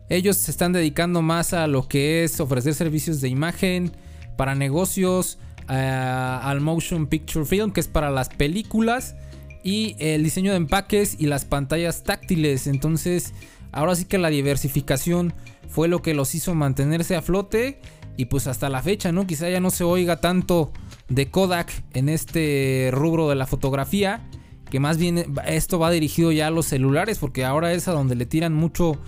ellos 0.09 0.39
se 0.39 0.51
están 0.51 0.73
dedicando 0.73 1.23
más 1.23 1.53
a 1.53 1.69
lo 1.69 1.87
que 1.87 2.25
es 2.25 2.41
ofrecer 2.41 2.75
servicios 2.75 3.21
de 3.21 3.29
imagen 3.29 3.93
para 4.37 4.57
negocios, 4.57 5.39
al 5.69 6.61
motion 6.61 7.07
picture 7.07 7.45
film, 7.45 7.71
que 7.71 7.79
es 7.79 7.87
para 7.87 8.11
las 8.11 8.29
películas, 8.29 9.15
y 9.63 9.95
el 10.01 10.25
diseño 10.25 10.51
de 10.51 10.57
empaques 10.57 11.15
y 11.21 11.27
las 11.27 11.45
pantallas 11.45 12.03
táctiles. 12.03 12.67
Entonces, 12.67 13.35
ahora 13.71 13.95
sí 13.95 14.05
que 14.05 14.19
la 14.19 14.31
diversificación 14.31 15.33
fue 15.69 15.89
lo 15.89 16.03
que 16.03 16.15
los 16.15 16.35
hizo 16.35 16.55
mantenerse 16.55 17.17
a 17.17 17.23
flote 17.23 17.81
y 18.17 18.27
pues 18.27 18.47
hasta 18.47 18.69
la 18.69 18.83
fecha, 18.83 19.13
¿no? 19.13 19.27
Quizá 19.27 19.49
ya 19.49 19.61
no 19.61 19.71
se 19.71 19.85
oiga 19.85 20.21
tanto 20.21 20.73
de 21.09 21.31
Kodak 21.31 21.71
en 21.93 22.09
este 22.09 22.91
rubro 22.93 23.29
de 23.29 23.35
la 23.35 23.47
fotografía, 23.47 24.29
que 24.71 24.81
más 24.81 24.99
bien 24.99 25.35
esto 25.47 25.79
va 25.79 25.91
dirigido 25.91 26.33
ya 26.33 26.49
a 26.49 26.51
los 26.51 26.67
celulares, 26.67 27.19
porque 27.19 27.45
ahora 27.45 27.73
es 27.73 27.89
a 27.89 27.93
donde 27.93 28.17
le 28.17 28.27
tiran 28.27 28.55
mucho 28.55 28.99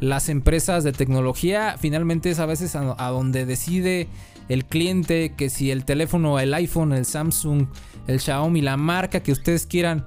las 0.00 0.28
empresas 0.28 0.84
de 0.84 0.92
tecnología, 0.92 1.76
finalmente 1.78 2.30
es 2.30 2.38
a 2.38 2.46
veces 2.46 2.74
a, 2.74 3.08
donde 3.10 3.46
decide 3.46 4.08
el 4.48 4.64
cliente 4.64 5.34
que 5.36 5.48
si 5.48 5.70
el 5.70 5.84
teléfono, 5.84 6.38
el 6.38 6.52
iPhone, 6.52 6.92
el 6.92 7.06
Samsung, 7.06 7.66
el 8.06 8.20
Xiaomi, 8.20 8.60
la 8.60 8.76
marca 8.76 9.22
que 9.22 9.32
ustedes 9.32 9.66
quieran, 9.66 10.04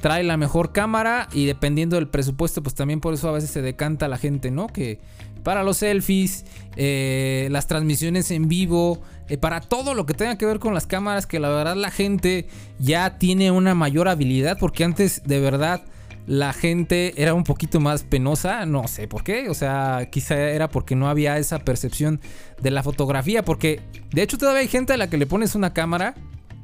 trae 0.00 0.22
la 0.22 0.36
mejor 0.36 0.72
cámara 0.72 1.28
y 1.32 1.46
dependiendo 1.46 1.96
del 1.96 2.08
presupuesto, 2.08 2.62
pues 2.62 2.74
también 2.74 3.00
por 3.00 3.14
eso 3.14 3.28
a 3.28 3.32
veces 3.32 3.50
se 3.50 3.62
decanta 3.62 4.08
la 4.08 4.18
gente, 4.18 4.50
¿no? 4.50 4.68
Que 4.68 5.00
para 5.42 5.62
los 5.62 5.78
selfies, 5.78 6.44
eh, 6.76 7.48
las 7.50 7.66
transmisiones 7.66 8.30
en 8.30 8.48
vivo, 8.48 9.00
eh, 9.28 9.38
para 9.38 9.60
todo 9.60 9.94
lo 9.94 10.06
que 10.06 10.14
tenga 10.14 10.36
que 10.36 10.46
ver 10.46 10.58
con 10.58 10.74
las 10.74 10.86
cámaras, 10.86 11.26
que 11.26 11.38
la 11.38 11.48
verdad 11.48 11.76
la 11.76 11.90
gente 11.90 12.48
ya 12.78 13.18
tiene 13.18 13.50
una 13.50 13.74
mayor 13.74 14.08
habilidad, 14.08 14.58
porque 14.58 14.84
antes 14.84 15.22
de 15.24 15.40
verdad 15.40 15.82
la 16.26 16.52
gente 16.52 17.20
era 17.20 17.34
un 17.34 17.44
poquito 17.44 17.80
más 17.80 18.02
penosa, 18.02 18.66
no 18.66 18.86
sé 18.88 19.08
por 19.08 19.24
qué, 19.24 19.48
o 19.48 19.54
sea, 19.54 20.08
quizá 20.10 20.36
era 20.36 20.68
porque 20.68 20.94
no 20.94 21.08
había 21.08 21.38
esa 21.38 21.58
percepción 21.58 22.20
de 22.60 22.70
la 22.70 22.82
fotografía, 22.82 23.44
porque 23.44 23.80
de 24.12 24.22
hecho 24.22 24.38
todavía 24.38 24.60
hay 24.60 24.68
gente 24.68 24.92
a 24.92 24.96
la 24.96 25.10
que 25.10 25.16
le 25.16 25.26
pones 25.26 25.54
una 25.54 25.72
cámara 25.72 26.14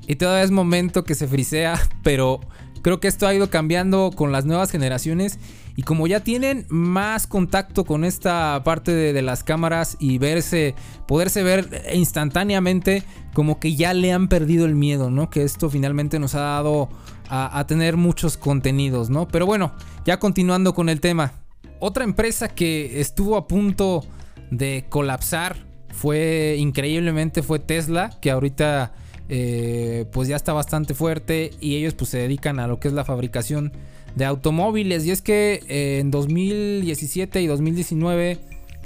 y 0.07 0.17
todavía 0.17 0.45
es 0.45 0.51
momento 0.51 1.05
que 1.05 1.15
se 1.15 1.27
frisea, 1.27 1.81
pero 2.03 2.41
creo 2.83 3.01
que 3.01 3.09
esto 3.09 3.27
ha 3.27 3.35
ido 3.35 3.51
cambiando 3.51 4.13
con 4.15 4.31
las 4.31 4.45
nuevas 4.45 4.71
generaciones 4.71 5.39
Y 5.77 5.83
como 5.83 6.07
ya 6.07 6.21
tienen 6.21 6.65
más 6.71 7.27
contacto 7.27 7.85
con 7.85 8.05
esta 8.05 8.63
parte 8.65 8.93
de, 8.93 9.23
las 9.23 9.45
cámaras 9.45 9.99
y 10.01 10.17
verse, 10.17 10.75
poderse 11.07 11.43
ver 11.43 11.83
instantáneamente, 11.93 13.03
como 13.35 13.61
que 13.61 13.77
ya 13.77 13.93
le 13.93 14.11
han 14.11 14.29
perdido 14.29 14.65
el 14.65 14.75
miedo, 14.75 15.11
¿no? 15.11 15.29
Que 15.29 15.43
esto 15.43 15.69
finalmente 15.69 16.19
nos 16.19 16.35
ha 16.35 16.41
dado 16.41 16.89
a, 17.29 17.67
tener 17.67 17.99
muchos 17.99 18.39
contenidos, 18.39 19.11
¿no? 19.11 19.29
Pero 19.29 19.45
bueno, 19.45 19.75
ya 20.07 20.19
continuando 20.19 20.75
con 20.75 20.89
el 20.89 21.01
tema. 21.01 21.33
Otra 21.79 22.05
empresa 22.05 22.49
que 22.49 23.01
estuvo 23.01 23.37
a 23.37 23.47
punto 23.47 24.03
de 24.51 24.87
colapsar 24.89 25.67
fue 25.91 26.57
increíblemente 26.59 27.43
fue 27.43 27.59
Tesla, 27.59 28.17
que 28.23 28.31
ahorita 28.31 28.95
eh, 29.29 30.07
pues 30.11 30.29
ya 30.29 30.37
está 30.37 30.55
bastante 30.55 30.95
fuerte 30.95 31.51
y 31.61 31.77
ellos 31.77 31.93
pues 31.93 32.11
se 32.11 32.19
dedican 32.19 32.61
a 32.61 32.67
lo 32.67 32.81
que 32.81 32.89
es 32.89 32.95
la 32.95 33.05
fabricación 33.05 33.73
de 34.17 34.25
automóviles. 34.25 35.07
Y 35.07 35.13
es 35.13 35.23
que 35.23 35.63
eh, 35.69 36.01
en 36.01 36.11
2017 36.11 37.41
y 37.41 37.47
2019 37.47 38.41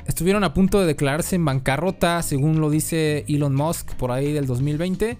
estuvieron 0.07 0.45
a 0.45 0.53
punto 0.53 0.81
de 0.81 0.87
declararse 0.87 1.37
en 1.37 1.45
bancarrota, 1.45 2.21
según 2.23 2.61
lo 2.61 2.69
dice 2.69 3.25
Elon 3.29 3.55
Musk 3.55 3.95
por 3.95 4.11
ahí 4.11 4.33
del 4.33 4.47
2020. 4.47 5.17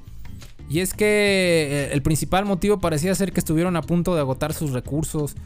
Y 0.69 0.81
es 0.81 0.93
que 0.93 1.07
eh, 1.07 1.91
el 1.93 2.03
principal 2.03 2.45
motivo 2.45 2.81
parecía 2.81 3.15
ser 3.15 3.33
que 3.33 3.41
estuvieron 3.41 3.77
a 3.77 3.83
punto 3.83 4.15
de 4.15 4.21
agotar 4.21 4.53
sus 4.53 4.73
recursos. 4.73 5.37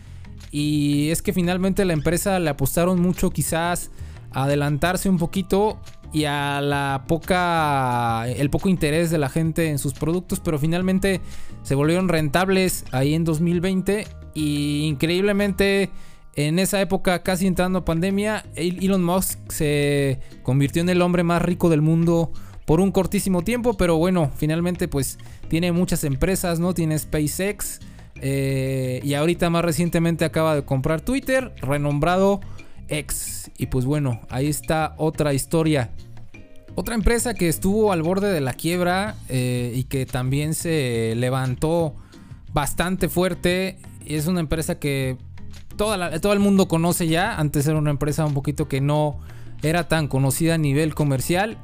Y 0.50 1.10
es 1.10 1.22
que 1.22 1.32
finalmente 1.32 1.84
la 1.84 1.92
empresa 1.92 2.38
le 2.38 2.50
apostaron 2.50 3.00
mucho 3.00 3.30
quizás 3.30 3.90
a 4.32 4.44
adelantarse 4.44 5.08
un 5.08 5.18
poquito 5.18 5.78
y 6.12 6.26
a 6.26 6.60
la 6.60 7.04
poca 7.08 8.28
el 8.28 8.48
poco 8.48 8.68
interés 8.68 9.10
de 9.10 9.18
la 9.18 9.28
gente 9.28 9.68
en 9.68 9.78
sus 9.78 9.94
productos, 9.94 10.40
pero 10.40 10.58
finalmente 10.58 11.20
se 11.64 11.74
volvieron 11.74 12.08
rentables 12.08 12.84
ahí 12.92 13.14
en 13.14 13.24
2020 13.24 14.06
y 14.34 14.86
increíblemente 14.86 15.90
en 16.36 16.58
esa 16.58 16.80
época 16.80 17.22
casi 17.22 17.46
entrando 17.46 17.80
a 17.80 17.84
pandemia, 17.84 18.44
Elon 18.56 19.04
Musk 19.04 19.38
se 19.50 20.20
convirtió 20.42 20.82
en 20.82 20.88
el 20.88 21.00
hombre 21.02 21.22
más 21.22 21.40
rico 21.40 21.70
del 21.70 21.80
mundo 21.80 22.32
por 22.64 22.80
un 22.80 22.90
cortísimo 22.90 23.42
tiempo, 23.42 23.74
pero 23.74 23.96
bueno, 23.96 24.30
finalmente 24.36 24.88
pues 24.88 25.18
tiene 25.48 25.70
muchas 25.72 26.02
empresas, 26.04 26.58
¿no? 26.58 26.74
Tiene 26.74 26.98
SpaceX 26.98 27.80
eh, 28.20 29.00
y 29.04 29.14
ahorita 29.14 29.50
más 29.50 29.64
recientemente 29.64 30.24
acaba 30.24 30.54
de 30.54 30.64
comprar 30.64 31.00
Twitter, 31.00 31.52
renombrado 31.60 32.40
X. 32.88 33.50
Y 33.58 33.66
pues 33.66 33.84
bueno, 33.84 34.20
ahí 34.30 34.48
está 34.48 34.94
otra 34.96 35.34
historia. 35.34 35.90
Otra 36.74 36.94
empresa 36.94 37.34
que 37.34 37.48
estuvo 37.48 37.92
al 37.92 38.02
borde 38.02 38.32
de 38.32 38.40
la 38.40 38.54
quiebra 38.54 39.14
eh, 39.28 39.72
y 39.74 39.84
que 39.84 40.06
también 40.06 40.54
se 40.54 41.14
levantó 41.16 41.94
bastante 42.52 43.08
fuerte. 43.08 43.76
Es 44.06 44.26
una 44.26 44.40
empresa 44.40 44.78
que 44.78 45.16
toda 45.76 46.20
todo 46.20 46.32
el 46.32 46.40
mundo 46.40 46.68
conoce 46.68 47.08
ya. 47.08 47.36
Antes 47.36 47.66
era 47.66 47.78
una 47.78 47.90
empresa 47.90 48.24
un 48.24 48.34
poquito 48.34 48.68
que 48.68 48.80
no 48.80 49.18
era 49.62 49.88
tan 49.88 50.08
conocida 50.08 50.54
a 50.54 50.58
nivel 50.58 50.94
comercial. 50.94 51.58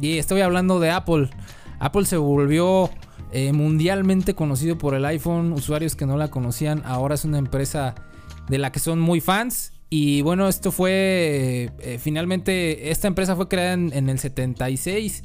Y 0.00 0.18
estoy 0.18 0.40
hablando 0.40 0.80
de 0.80 0.90
Apple. 0.90 1.30
Apple 1.78 2.04
se 2.04 2.16
volvió 2.16 2.90
eh, 3.32 3.52
mundialmente 3.52 4.34
conocido 4.34 4.78
por 4.78 4.94
el 4.94 5.04
iPhone. 5.04 5.52
Usuarios 5.52 5.96
que 5.96 6.06
no 6.06 6.16
la 6.16 6.28
conocían. 6.28 6.82
Ahora 6.84 7.14
es 7.14 7.24
una 7.24 7.38
empresa 7.38 7.94
de 8.48 8.58
la 8.58 8.72
que 8.72 8.80
son 8.80 9.00
muy 9.00 9.20
fans. 9.20 9.72
Y 9.88 10.22
bueno, 10.22 10.48
esto 10.48 10.70
fue, 10.70 11.70
eh, 11.80 11.98
finalmente, 12.00 12.90
esta 12.90 13.08
empresa 13.08 13.34
fue 13.34 13.48
creada 13.48 13.72
en, 13.72 14.08
el 14.08 14.18
76. 14.18 15.24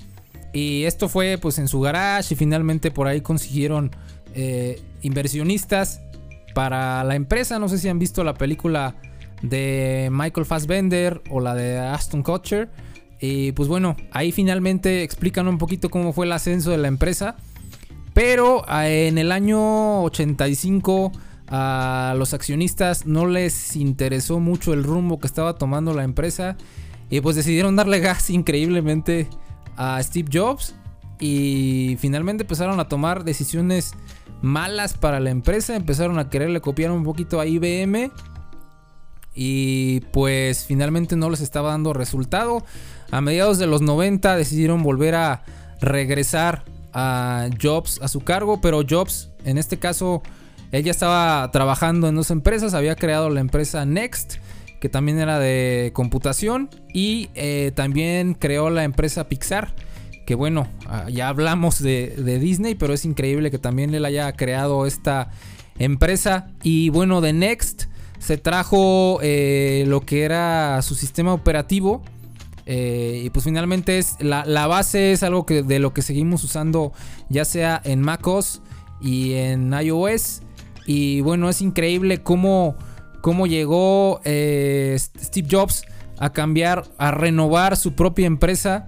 Y 0.53 0.83
esto 0.85 1.07
fue 1.09 1.37
pues 1.37 1.59
en 1.59 1.67
su 1.67 1.81
garage 1.81 2.33
y 2.33 2.37
finalmente 2.37 2.89
por 2.89 3.07
ahí 3.07 3.21
consiguieron 3.21 3.91
eh, 4.33 4.81
inversionistas 5.01 6.01
para 6.55 7.03
la 7.03 7.15
empresa. 7.15 7.59
No 7.59 7.69
sé 7.69 7.77
si 7.77 7.89
han 7.89 7.99
visto 7.99 8.23
la 8.23 8.33
película 8.33 8.95
de 9.43 10.09
Michael 10.11 10.47
Fassbender 10.47 11.21
o 11.29 11.41
la 11.41 11.53
de 11.53 11.77
Aston 11.77 12.23
Kutcher. 12.23 12.71
Y 13.19 13.51
pues 13.51 13.69
bueno, 13.69 13.95
ahí 14.11 14.31
finalmente 14.31 15.03
explican 15.03 15.47
un 15.47 15.57
poquito 15.59 15.89
cómo 15.89 16.13
fue 16.13 16.25
el 16.25 16.31
ascenso 16.31 16.71
de 16.71 16.77
la 16.77 16.87
empresa. 16.87 17.35
Pero 18.13 18.65
eh, 18.69 19.07
en 19.07 19.17
el 19.17 19.31
año 19.33 20.03
85 20.03 21.11
a 21.47 22.15
los 22.17 22.33
accionistas 22.33 23.05
no 23.05 23.27
les 23.27 23.75
interesó 23.75 24.39
mucho 24.39 24.73
el 24.73 24.83
rumbo 24.83 25.19
que 25.19 25.27
estaba 25.27 25.57
tomando 25.57 25.93
la 25.93 26.03
empresa 26.03 26.57
y 27.09 27.19
pues 27.19 27.35
decidieron 27.35 27.75
darle 27.75 27.99
gas 27.99 28.29
increíblemente 28.31 29.27
a 29.75 30.01
Steve 30.01 30.29
Jobs 30.31 30.73
y 31.19 31.97
finalmente 31.99 32.43
empezaron 32.43 32.79
a 32.79 32.87
tomar 32.87 33.25
decisiones 33.25 33.93
malas 34.41 34.93
para 34.93 35.19
la 35.19 35.29
empresa, 35.29 35.75
empezaron 35.75 36.19
a 36.19 36.29
quererle 36.29 36.61
copiar 36.61 36.91
un 36.91 37.03
poquito 37.03 37.39
a 37.39 37.45
IBM 37.45 38.11
y 39.33 39.99
pues 40.11 40.65
finalmente 40.65 41.15
no 41.15 41.29
les 41.29 41.41
estaba 41.41 41.71
dando 41.71 41.93
resultado. 41.93 42.63
A 43.11 43.21
mediados 43.21 43.57
de 43.57 43.67
los 43.67 43.81
90 43.81 44.35
decidieron 44.35 44.83
volver 44.83 45.15
a 45.15 45.43
regresar 45.81 46.63
a 46.93 47.49
Jobs 47.61 47.99
a 48.01 48.07
su 48.07 48.21
cargo, 48.21 48.61
pero 48.61 48.83
Jobs 48.87 49.29
en 49.43 49.57
este 49.57 49.77
caso 49.77 50.23
él 50.71 50.83
ya 50.83 50.91
estaba 50.91 51.49
trabajando 51.51 52.07
en 52.07 52.15
dos 52.15 52.31
empresas, 52.31 52.73
había 52.73 52.95
creado 52.95 53.29
la 53.29 53.41
empresa 53.41 53.85
Next, 53.85 54.35
que 54.79 54.89
también 54.89 55.19
era 55.19 55.39
de 55.39 55.91
computación, 55.93 56.69
y 56.93 57.29
eh, 57.35 57.71
también 57.75 58.33
creó 58.33 58.69
la 58.69 58.83
empresa 58.83 59.27
Pixar, 59.27 59.73
que 60.25 60.35
bueno, 60.35 60.67
ah, 60.87 61.07
ya 61.09 61.29
hablamos 61.29 61.81
de, 61.81 62.39
Disney, 62.39 62.75
pero 62.75 62.93
es 62.93 63.05
increíble 63.05 63.51
que 63.51 63.59
también 63.59 63.93
él 63.93 64.05
haya 64.05 64.31
creado 64.33 64.85
esta 64.85 65.29
empresa. 65.77 66.47
Y 66.63 66.89
bueno, 66.89 67.21
de 67.21 67.33
Next 67.33 67.85
se 68.19 68.37
trajo 68.37 69.19
eh, 69.21 69.83
lo 69.87 70.01
que 70.01 70.23
era 70.23 70.81
su 70.81 70.95
sistema 70.95 71.33
operativo. 71.33 72.03
Eh, 72.67 73.21
y 73.25 73.29
pues 73.29 73.45
finalmente 73.45 73.99
es 73.99 74.15
la, 74.19 74.43
la, 74.43 74.65
base 74.65 75.11
es 75.11 75.21
algo 75.21 75.45
que 75.45 75.61
de 75.61 75.77
lo 75.77 75.93
que 75.93 76.01
seguimos 76.01 76.43
usando 76.43 76.93
ya 77.29 77.45
sea 77.45 77.79
en 77.83 78.01
MacOS 78.01 78.63
y 79.01 79.33
en 79.33 79.71
iOS. 79.71 80.41
Y 80.85 81.21
bueno, 81.21 81.49
es 81.49 81.61
increíble 81.61 82.21
cómo, 82.21 82.75
cómo 83.21 83.47
llegó 83.47 84.21
eh, 84.23 84.97
Steve 84.99 85.47
Jobs 85.49 85.83
a 86.17 86.31
cambiar, 86.31 86.85
a 86.97 87.11
renovar 87.11 87.77
su 87.77 87.93
propia 87.93 88.27
empresa. 88.27 88.87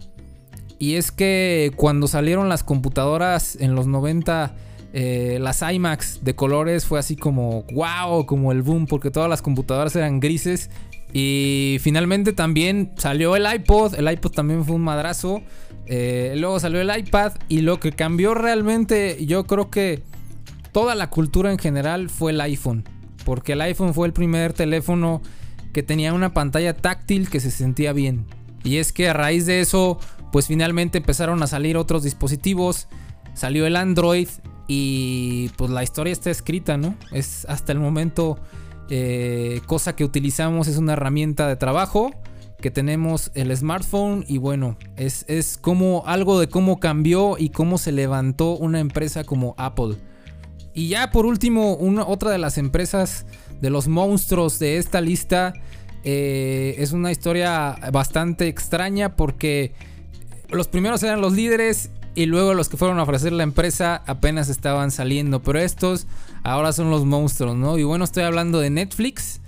Y 0.79 0.95
es 0.95 1.11
que 1.11 1.71
cuando 1.75 2.07
salieron 2.07 2.49
las 2.49 2.63
computadoras 2.63 3.57
en 3.59 3.75
los 3.75 3.87
90, 3.87 4.55
eh, 4.93 5.37
las 5.41 5.61
iMacs 5.61 6.23
de 6.23 6.35
colores 6.35 6.85
fue 6.85 6.99
así 6.99 7.15
como 7.15 7.63
wow, 7.73 8.25
como 8.25 8.51
el 8.51 8.61
boom, 8.61 8.85
porque 8.85 9.11
todas 9.11 9.29
las 9.29 9.41
computadoras 9.41 9.95
eran 9.95 10.19
grises. 10.19 10.69
Y 11.13 11.77
finalmente 11.81 12.33
también 12.33 12.91
salió 12.97 13.35
el 13.35 13.45
iPod, 13.51 13.95
el 13.95 14.11
iPod 14.11 14.31
también 14.31 14.65
fue 14.65 14.75
un 14.75 14.83
madrazo. 14.83 15.41
Eh, 15.87 16.35
luego 16.37 16.59
salió 16.59 16.81
el 16.81 16.95
iPad 16.95 17.33
y 17.47 17.61
lo 17.61 17.79
que 17.79 17.93
cambió 17.93 18.33
realmente, 18.33 19.25
yo 19.25 19.45
creo 19.47 19.69
que 19.69 20.03
toda 20.73 20.95
la 20.95 21.09
cultura 21.09 21.51
en 21.51 21.57
general 21.57 22.09
fue 22.09 22.31
el 22.31 22.41
iPhone. 22.41 22.83
Porque 23.25 23.53
el 23.53 23.61
iPhone 23.61 23.93
fue 23.93 24.07
el 24.07 24.13
primer 24.13 24.53
teléfono 24.53 25.21
que 25.73 25.83
tenía 25.83 26.13
una 26.13 26.33
pantalla 26.33 26.73
táctil 26.73 27.29
que 27.29 27.39
se 27.39 27.51
sentía 27.51 27.93
bien. 27.93 28.25
Y 28.63 28.77
es 28.77 28.91
que 28.91 29.09
a 29.09 29.13
raíz 29.13 29.45
de 29.45 29.61
eso, 29.61 29.99
pues 30.31 30.47
finalmente 30.47 30.97
empezaron 30.97 31.41
a 31.43 31.47
salir 31.47 31.77
otros 31.77 32.03
dispositivos. 32.03 32.87
Salió 33.33 33.65
el 33.65 33.75
Android 33.75 34.27
y 34.67 35.49
pues 35.57 35.71
la 35.71 35.83
historia 35.83 36.13
está 36.13 36.29
escrita, 36.29 36.77
¿no? 36.77 36.95
Es 37.11 37.45
hasta 37.45 37.71
el 37.71 37.79
momento 37.79 38.37
eh, 38.89 39.61
cosa 39.65 39.95
que 39.95 40.03
utilizamos, 40.03 40.67
es 40.67 40.77
una 40.77 40.93
herramienta 40.93 41.47
de 41.47 41.55
trabajo 41.55 42.11
que 42.59 42.71
tenemos 42.71 43.31
el 43.35 43.55
smartphone 43.55 44.25
y 44.27 44.39
bueno, 44.39 44.77
es, 44.95 45.25
es 45.27 45.57
como 45.57 46.03
algo 46.07 46.39
de 46.39 46.49
cómo 46.49 46.79
cambió 46.79 47.37
y 47.37 47.49
cómo 47.49 47.77
se 47.77 47.91
levantó 47.91 48.57
una 48.57 48.79
empresa 48.79 49.23
como 49.23 49.53
Apple. 49.57 49.95
Y 50.73 50.89
ya 50.89 51.11
por 51.11 51.25
último, 51.25 51.75
una, 51.75 52.05
otra 52.05 52.31
de 52.31 52.37
las 52.37 52.57
empresas 52.57 53.25
de 53.61 53.69
los 53.69 53.87
monstruos 53.87 54.59
de 54.59 54.77
esta 54.77 55.01
lista 55.01 55.53
eh, 56.03 56.75
es 56.77 56.93
una 56.93 57.11
historia 57.11 57.75
bastante 57.91 58.47
extraña 58.47 59.15
porque 59.15 59.73
los 60.49 60.67
primeros 60.67 61.03
eran 61.03 61.21
los 61.21 61.33
líderes 61.33 61.89
y 62.15 62.25
luego 62.25 62.53
los 62.53 62.69
que 62.69 62.77
fueron 62.77 62.99
a 62.99 63.03
ofrecer 63.03 63.31
la 63.31 63.43
empresa 63.43 64.03
apenas 64.07 64.49
estaban 64.49 64.91
saliendo. 64.91 65.41
Pero 65.43 65.59
estos 65.59 66.07
ahora 66.43 66.73
son 66.73 66.89
los 66.89 67.05
monstruos, 67.05 67.55
¿no? 67.55 67.77
Y 67.77 67.83
bueno, 67.83 68.05
estoy 68.05 68.23
hablando 68.23 68.59
de 68.59 68.69
Netflix. 68.69 69.41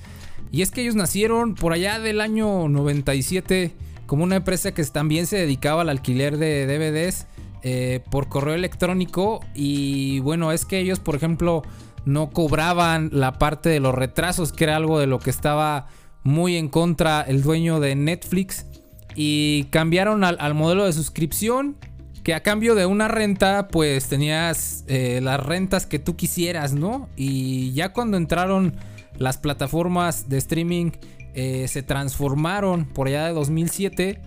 Y 0.52 0.62
es 0.62 0.72
que 0.72 0.82
ellos 0.82 0.96
nacieron 0.96 1.56
por 1.56 1.74
allá 1.74 2.00
del 2.00 2.22
año 2.22 2.68
97 2.68 3.74
como 4.06 4.24
una 4.24 4.38
empresa 4.38 4.74
que 4.74 4.84
también 4.86 5.28
se 5.28 5.38
dedicaba 5.38 5.84
al 5.84 5.90
alquiler 5.90 6.38
de 6.38 6.66
DVDs 6.66 7.28
eh, 7.62 8.02
por 8.10 8.28
correo 8.30 8.56
electrónico 8.56 9.42
y 9.54 10.20
bueno, 10.22 10.52
es 10.52 10.66
que 10.66 10.80
ellos 10.80 11.00
por 11.00 11.16
ejemplo 11.16 11.62
no 12.06 12.32
cobraban 12.32 13.12
la 13.14 13.34
parte 13.34 13.70
de 13.70 13.80
los 13.80 13.94
retrasos, 13.94 14.52
que 14.52 14.64
era 14.64 14.78
algo 14.78 14.98
de 14.98 15.06
lo 15.06 15.20
que 15.20 15.30
estaba 15.30 15.88
muy 16.24 16.56
en 16.56 16.70
contra 16.70 17.22
el 17.22 17.44
dueño 17.44 17.80
de 17.80 17.96
Netflix 17.96 18.66
y 19.16 19.66
cambiaron 19.66 20.24
al, 20.24 20.54
modelo 20.54 20.86
de 20.86 20.94
suscripción 20.94 21.78
que 22.24 22.34
a 22.34 22.44
cambio 22.44 22.76
de 22.76 22.86
una 22.86 23.08
renta 23.08 23.68
pues 23.70 24.08
tenías 24.08 24.84
eh, 24.88 25.20
las 25.24 25.40
rentas 25.40 25.86
que 25.86 26.00
tú 26.00 26.16
quisieras, 26.16 26.74
¿no? 26.74 27.10
Y 27.16 27.72
ya 27.74 27.94
cuando 27.94 28.18
entraron 28.18 28.76
las 29.18 29.38
plataformas 29.38 30.30
de 30.30 30.38
streaming 30.38 30.92
eh, 31.34 31.68
se 31.68 31.84
transformaron 31.84 32.86
por 32.86 33.08
allá 33.08 33.26
de 33.26 33.34
2007 33.34 34.22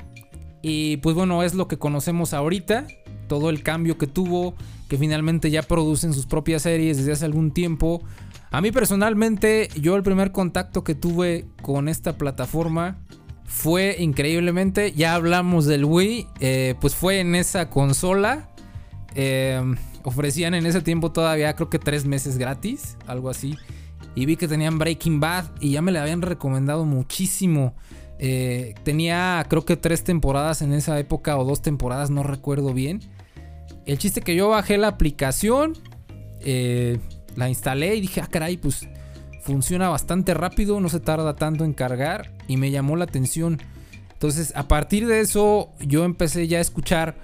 y 0.62 0.99
pues 0.99 1.16
bueno, 1.16 1.42
es 1.42 1.55
lo 1.55 1.66
que 1.66 1.77
conocemos 1.79 2.33
ahorita, 2.33 2.87
todo 3.29 3.51
el 3.51 3.62
cambio 3.62 3.99
que 3.99 4.07
tuvo, 4.07 4.55
que 4.88 4.97
finalmente 4.97 5.51
ya 5.51 5.62
producen 5.62 6.14
sus 6.14 6.27
propias 6.27 6.62
series 6.62 6.97
desde 6.97 7.12
hace 7.12 7.25
algún 7.25 7.51
tiempo. 7.51 8.03
A 8.51 8.61
mí 8.61 8.71
personalmente, 8.71 9.68
yo 9.81 9.97
el 9.97 10.03
primer 10.03 10.31
contacto 10.31 10.85
que 10.85 10.95
tuve 10.95 11.47
con 11.62 11.88
esta 11.88 12.16
plataforma 12.16 12.99
fue 13.53 13.97
increíblemente, 13.99 14.93
ya 14.93 15.15
hablamos 15.15 15.67
del 15.67 15.85
Wii, 15.85 16.27
eh, 16.41 16.75
pues 16.81 16.95
fue 16.97 17.21
en 17.21 17.35
esa 17.35 17.69
consola. 17.69 18.49
Em, 19.15 19.77
ofrecían 20.05 20.55
en 20.55 20.65
ese 20.65 20.81
tiempo 20.81 21.12
todavía 21.12 21.55
creo 21.55 21.69
que 21.69 21.79
tres 21.79 22.07
meses 22.07 22.38
gratis, 22.38 22.97
algo 23.07 23.29
así. 23.29 23.59
Y 24.15 24.25
vi 24.25 24.37
que 24.37 24.49
tenían 24.49 24.79
Breaking 24.79 25.21
Bad 25.21 25.51
y 25.61 25.73
ya 25.73 25.83
me 25.83 25.93
la 25.93 26.03
habían 26.03 26.23
recomendado 26.23 26.87
muchísimo. 26.87 27.75
Eh, 28.19 28.75
tenía 28.85 29.45
creo 29.51 29.67
que 29.67 29.77
tres 29.77 30.03
temporadas 30.03 30.62
en 30.62 30.73
esa 30.73 30.99
época 30.99 31.37
o 31.37 31.45
dos 31.45 31.61
temporadas, 31.61 32.09
no 32.09 32.23
recuerdo 32.23 32.73
bien. 32.73 33.01
El 33.85 33.99
chiste 33.99 34.23
que 34.23 34.35
yo 34.35 34.49
bajé 34.49 34.79
la 34.79 34.88
aplicación, 34.88 35.75
eh, 36.41 36.99
la 37.37 37.51
instalé 37.51 37.97
y 37.97 38.01
dije, 38.01 38.23
ah 38.23 38.29
caray, 38.29 38.57
pues 38.57 38.88
funciona 39.42 39.88
bastante 39.88 40.35
rápido, 40.35 40.81
no 40.81 40.88
se 40.88 41.00
tarda 41.00 41.37
tanto 41.37 41.64
en 41.64 41.72
cargar 41.72 42.33
y 42.48 42.57
me 42.57 42.70
llamó 42.70 42.96
la 42.96 43.05
atención. 43.05 43.61
Entonces, 44.12 44.52
a 44.57 44.68
partir 44.68 45.07
de 45.07 45.20
eso, 45.20 45.70
yo 45.81 46.05
empecé 46.05 46.46
ya 46.46 46.59
a 46.59 46.61
escuchar 46.61 47.16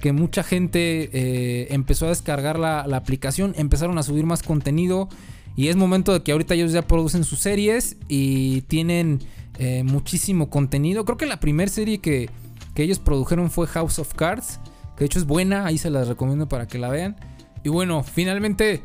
que 0.00 0.12
mucha 0.12 0.42
gente 0.42 1.10
eh, 1.12 1.68
empezó 1.70 2.06
a 2.06 2.10
descargar 2.10 2.58
la, 2.58 2.80
aplicación, 2.80 3.54
empezaron 3.56 3.98
a 3.98 4.02
subir 4.02 4.26
más 4.26 4.42
contenido 4.42 5.08
y 5.56 5.68
es 5.68 5.76
momento 5.76 6.12
de 6.12 6.22
que 6.22 6.32
ahorita 6.32 6.54
ellos 6.54 6.72
ya 6.72 6.82
producen 6.82 7.24
sus 7.24 7.40
series 7.40 7.96
y 8.06 8.62
tienen 8.62 9.20
eh, 9.58 9.82
muchísimo 9.82 10.50
contenido. 10.50 11.04
Creo 11.04 11.16
que 11.16 11.26
la 11.26 11.40
primera 11.40 11.70
serie 11.70 11.98
que, 11.98 12.28
que 12.74 12.82
ellos 12.82 12.98
produjeron 12.98 13.50
fue 13.50 13.66
House 13.66 13.98
of 13.98 14.14
Cards, 14.14 14.60
que 14.96 15.00
de 15.00 15.06
hecho 15.06 15.18
es 15.18 15.26
buena, 15.26 15.66
ahí 15.66 15.78
se 15.78 15.90
las 15.90 16.06
recomiendo 16.06 16.48
para 16.48 16.68
que 16.68 16.78
la 16.78 16.88
vean. 16.88 17.16
Y 17.64 17.70
bueno, 17.70 18.02
finalmente 18.02 18.82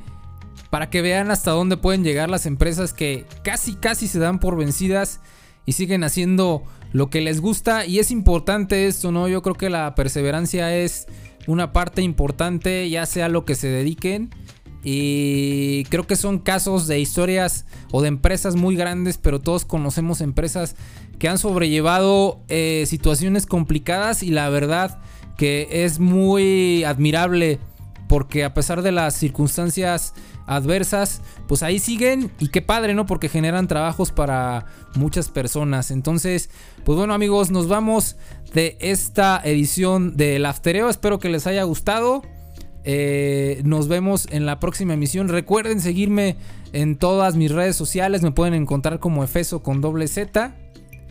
para 0.69 0.89
que 0.89 1.01
vean 1.01 1.31
hasta 1.31 1.51
dónde 1.51 1.77
pueden 1.77 2.03
llegar 2.03 2.29
las 2.29 2.45
empresas 2.45 2.93
que 2.93 3.25
casi 3.43 3.75
casi 3.75 4.07
se 4.07 4.19
dan 4.19 4.39
por 4.39 4.57
vencidas 4.57 5.19
y 5.65 5.73
siguen 5.73 6.03
haciendo 6.03 6.63
lo 6.91 7.09
que 7.09 7.21
les 7.21 7.41
gusta 7.41 7.85
y 7.85 7.99
es 7.99 8.11
importante 8.11 8.87
esto, 8.87 9.11
¿no? 9.11 9.27
Yo 9.27 9.41
creo 9.41 9.55
que 9.55 9.69
la 9.69 9.95
perseverancia 9.95 10.75
es 10.75 11.07
una 11.47 11.73
parte 11.73 12.01
importante, 12.01 12.89
ya 12.89 13.05
sea 13.05 13.29
lo 13.29 13.45
que 13.45 13.55
se 13.55 13.67
dediquen. 13.67 14.29
Y 14.81 15.83
creo 15.85 16.07
que 16.07 16.15
son 16.15 16.39
casos 16.39 16.87
de 16.87 16.99
historias 16.99 17.65
o 17.91 18.01
de 18.01 18.07
empresas 18.07 18.55
muy 18.55 18.77
grandes, 18.77 19.17
pero 19.17 19.41
todos 19.41 19.65
conocemos 19.65 20.21
empresas 20.21 20.75
que 21.17 21.27
han 21.27 21.37
sobrellevado 21.37 22.39
eh, 22.47 22.85
situaciones 22.87 23.45
complicadas 23.45 24.23
y 24.23 24.29
la 24.29 24.49
verdad 24.49 24.99
que 25.37 25.67
es 25.83 25.99
muy 25.99 26.85
admirable 26.85 27.59
porque 28.07 28.43
a 28.43 28.53
pesar 28.53 28.81
de 28.81 28.91
las 28.91 29.15
circunstancias 29.15 30.13
adversas, 30.49 31.21
pues 31.47 31.63
ahí 31.63 31.79
siguen 31.79 32.31
y 32.39 32.49
qué 32.49 32.61
padre, 32.61 32.93
¿no? 32.95 33.05
Porque 33.05 33.29
generan 33.29 33.67
trabajos 33.67 34.11
para 34.11 34.65
muchas 34.95 35.29
personas. 35.29 35.91
Entonces, 35.91 36.49
pues 36.83 36.97
bueno 36.97 37.13
amigos, 37.13 37.51
nos 37.51 37.67
vamos 37.67 38.17
de 38.53 38.75
esta 38.81 39.39
edición 39.43 40.17
del 40.17 40.45
Aftereo. 40.45 40.89
Espero 40.89 41.19
que 41.19 41.29
les 41.29 41.45
haya 41.45 41.63
gustado. 41.63 42.23
Eh, 42.83 43.61
nos 43.63 43.87
vemos 43.87 44.27
en 44.31 44.47
la 44.47 44.59
próxima 44.59 44.95
emisión. 44.95 45.27
Recuerden 45.29 45.81
seguirme 45.81 46.35
en 46.73 46.97
todas 46.97 47.35
mis 47.35 47.51
redes 47.51 47.75
sociales. 47.75 48.23
Me 48.23 48.31
pueden 48.31 48.55
encontrar 48.55 48.99
como 48.99 49.23
Efeso 49.23 49.61
con 49.61 49.81
doble 49.81 50.07
Z. 50.07 50.55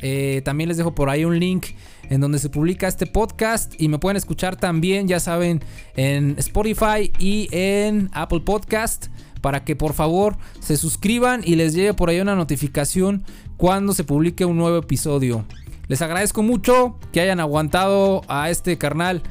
Eh, 0.01 0.43
también 0.45 0.69
les 0.69 0.77
dejo 0.77 0.95
por 0.95 1.11
ahí 1.11 1.25
un 1.25 1.39
link 1.39 1.67
en 2.11 2.21
donde 2.21 2.39
se 2.39 2.49
publica 2.49 2.89
este 2.89 3.07
podcast 3.07 3.75
y 3.81 3.89
me 3.89 3.99
pueden 3.99 4.17
escuchar 4.17 4.57
también, 4.57 5.09
ya 5.09 5.21
saben, 5.21 5.61
en 5.97 6.37
Spotify 6.39 7.13
y 7.19 7.49
en 7.51 8.09
Apple 8.13 8.41
Podcast 8.41 9.09
para 9.41 9.65
que 9.65 9.77
por 9.77 9.93
favor 9.93 10.37
se 10.61 10.77
suscriban 10.77 11.43
y 11.45 11.57
les 11.57 11.75
llegue 11.75 11.95
por 11.95 12.09
ahí 12.09 12.21
una 12.21 12.35
notificación 12.35 13.25
cuando 13.57 13.95
se 13.95 14.05
publique 14.05 14.45
un 14.45 14.57
nuevo 14.57 14.79
episodio. 14.79 15.45
Les 15.89 16.03
agradezco 16.03 16.43
mucho 16.43 16.99
que 17.13 17.21
hayan 17.21 17.41
aguantado 17.41 18.23
a 18.29 18.51
este 18.51 18.77
carnal 18.77 19.23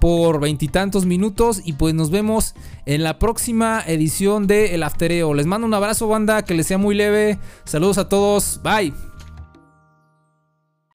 por 0.00 0.40
veintitantos 0.40 1.06
minutos 1.06 1.62
y 1.64 1.74
pues 1.74 1.94
nos 1.94 2.10
vemos 2.10 2.54
en 2.86 3.04
la 3.04 3.20
próxima 3.20 3.82
edición 3.86 4.46
de 4.48 4.74
El 4.74 4.82
Aftereo. 4.82 5.32
Les 5.32 5.46
mando 5.46 5.66
un 5.66 5.74
abrazo 5.74 6.08
banda, 6.08 6.44
que 6.44 6.54
les 6.54 6.66
sea 6.66 6.76
muy 6.76 6.94
leve. 6.94 7.38
Saludos 7.64 7.98
a 7.98 8.08
todos, 8.08 8.60
bye. 8.64 9.11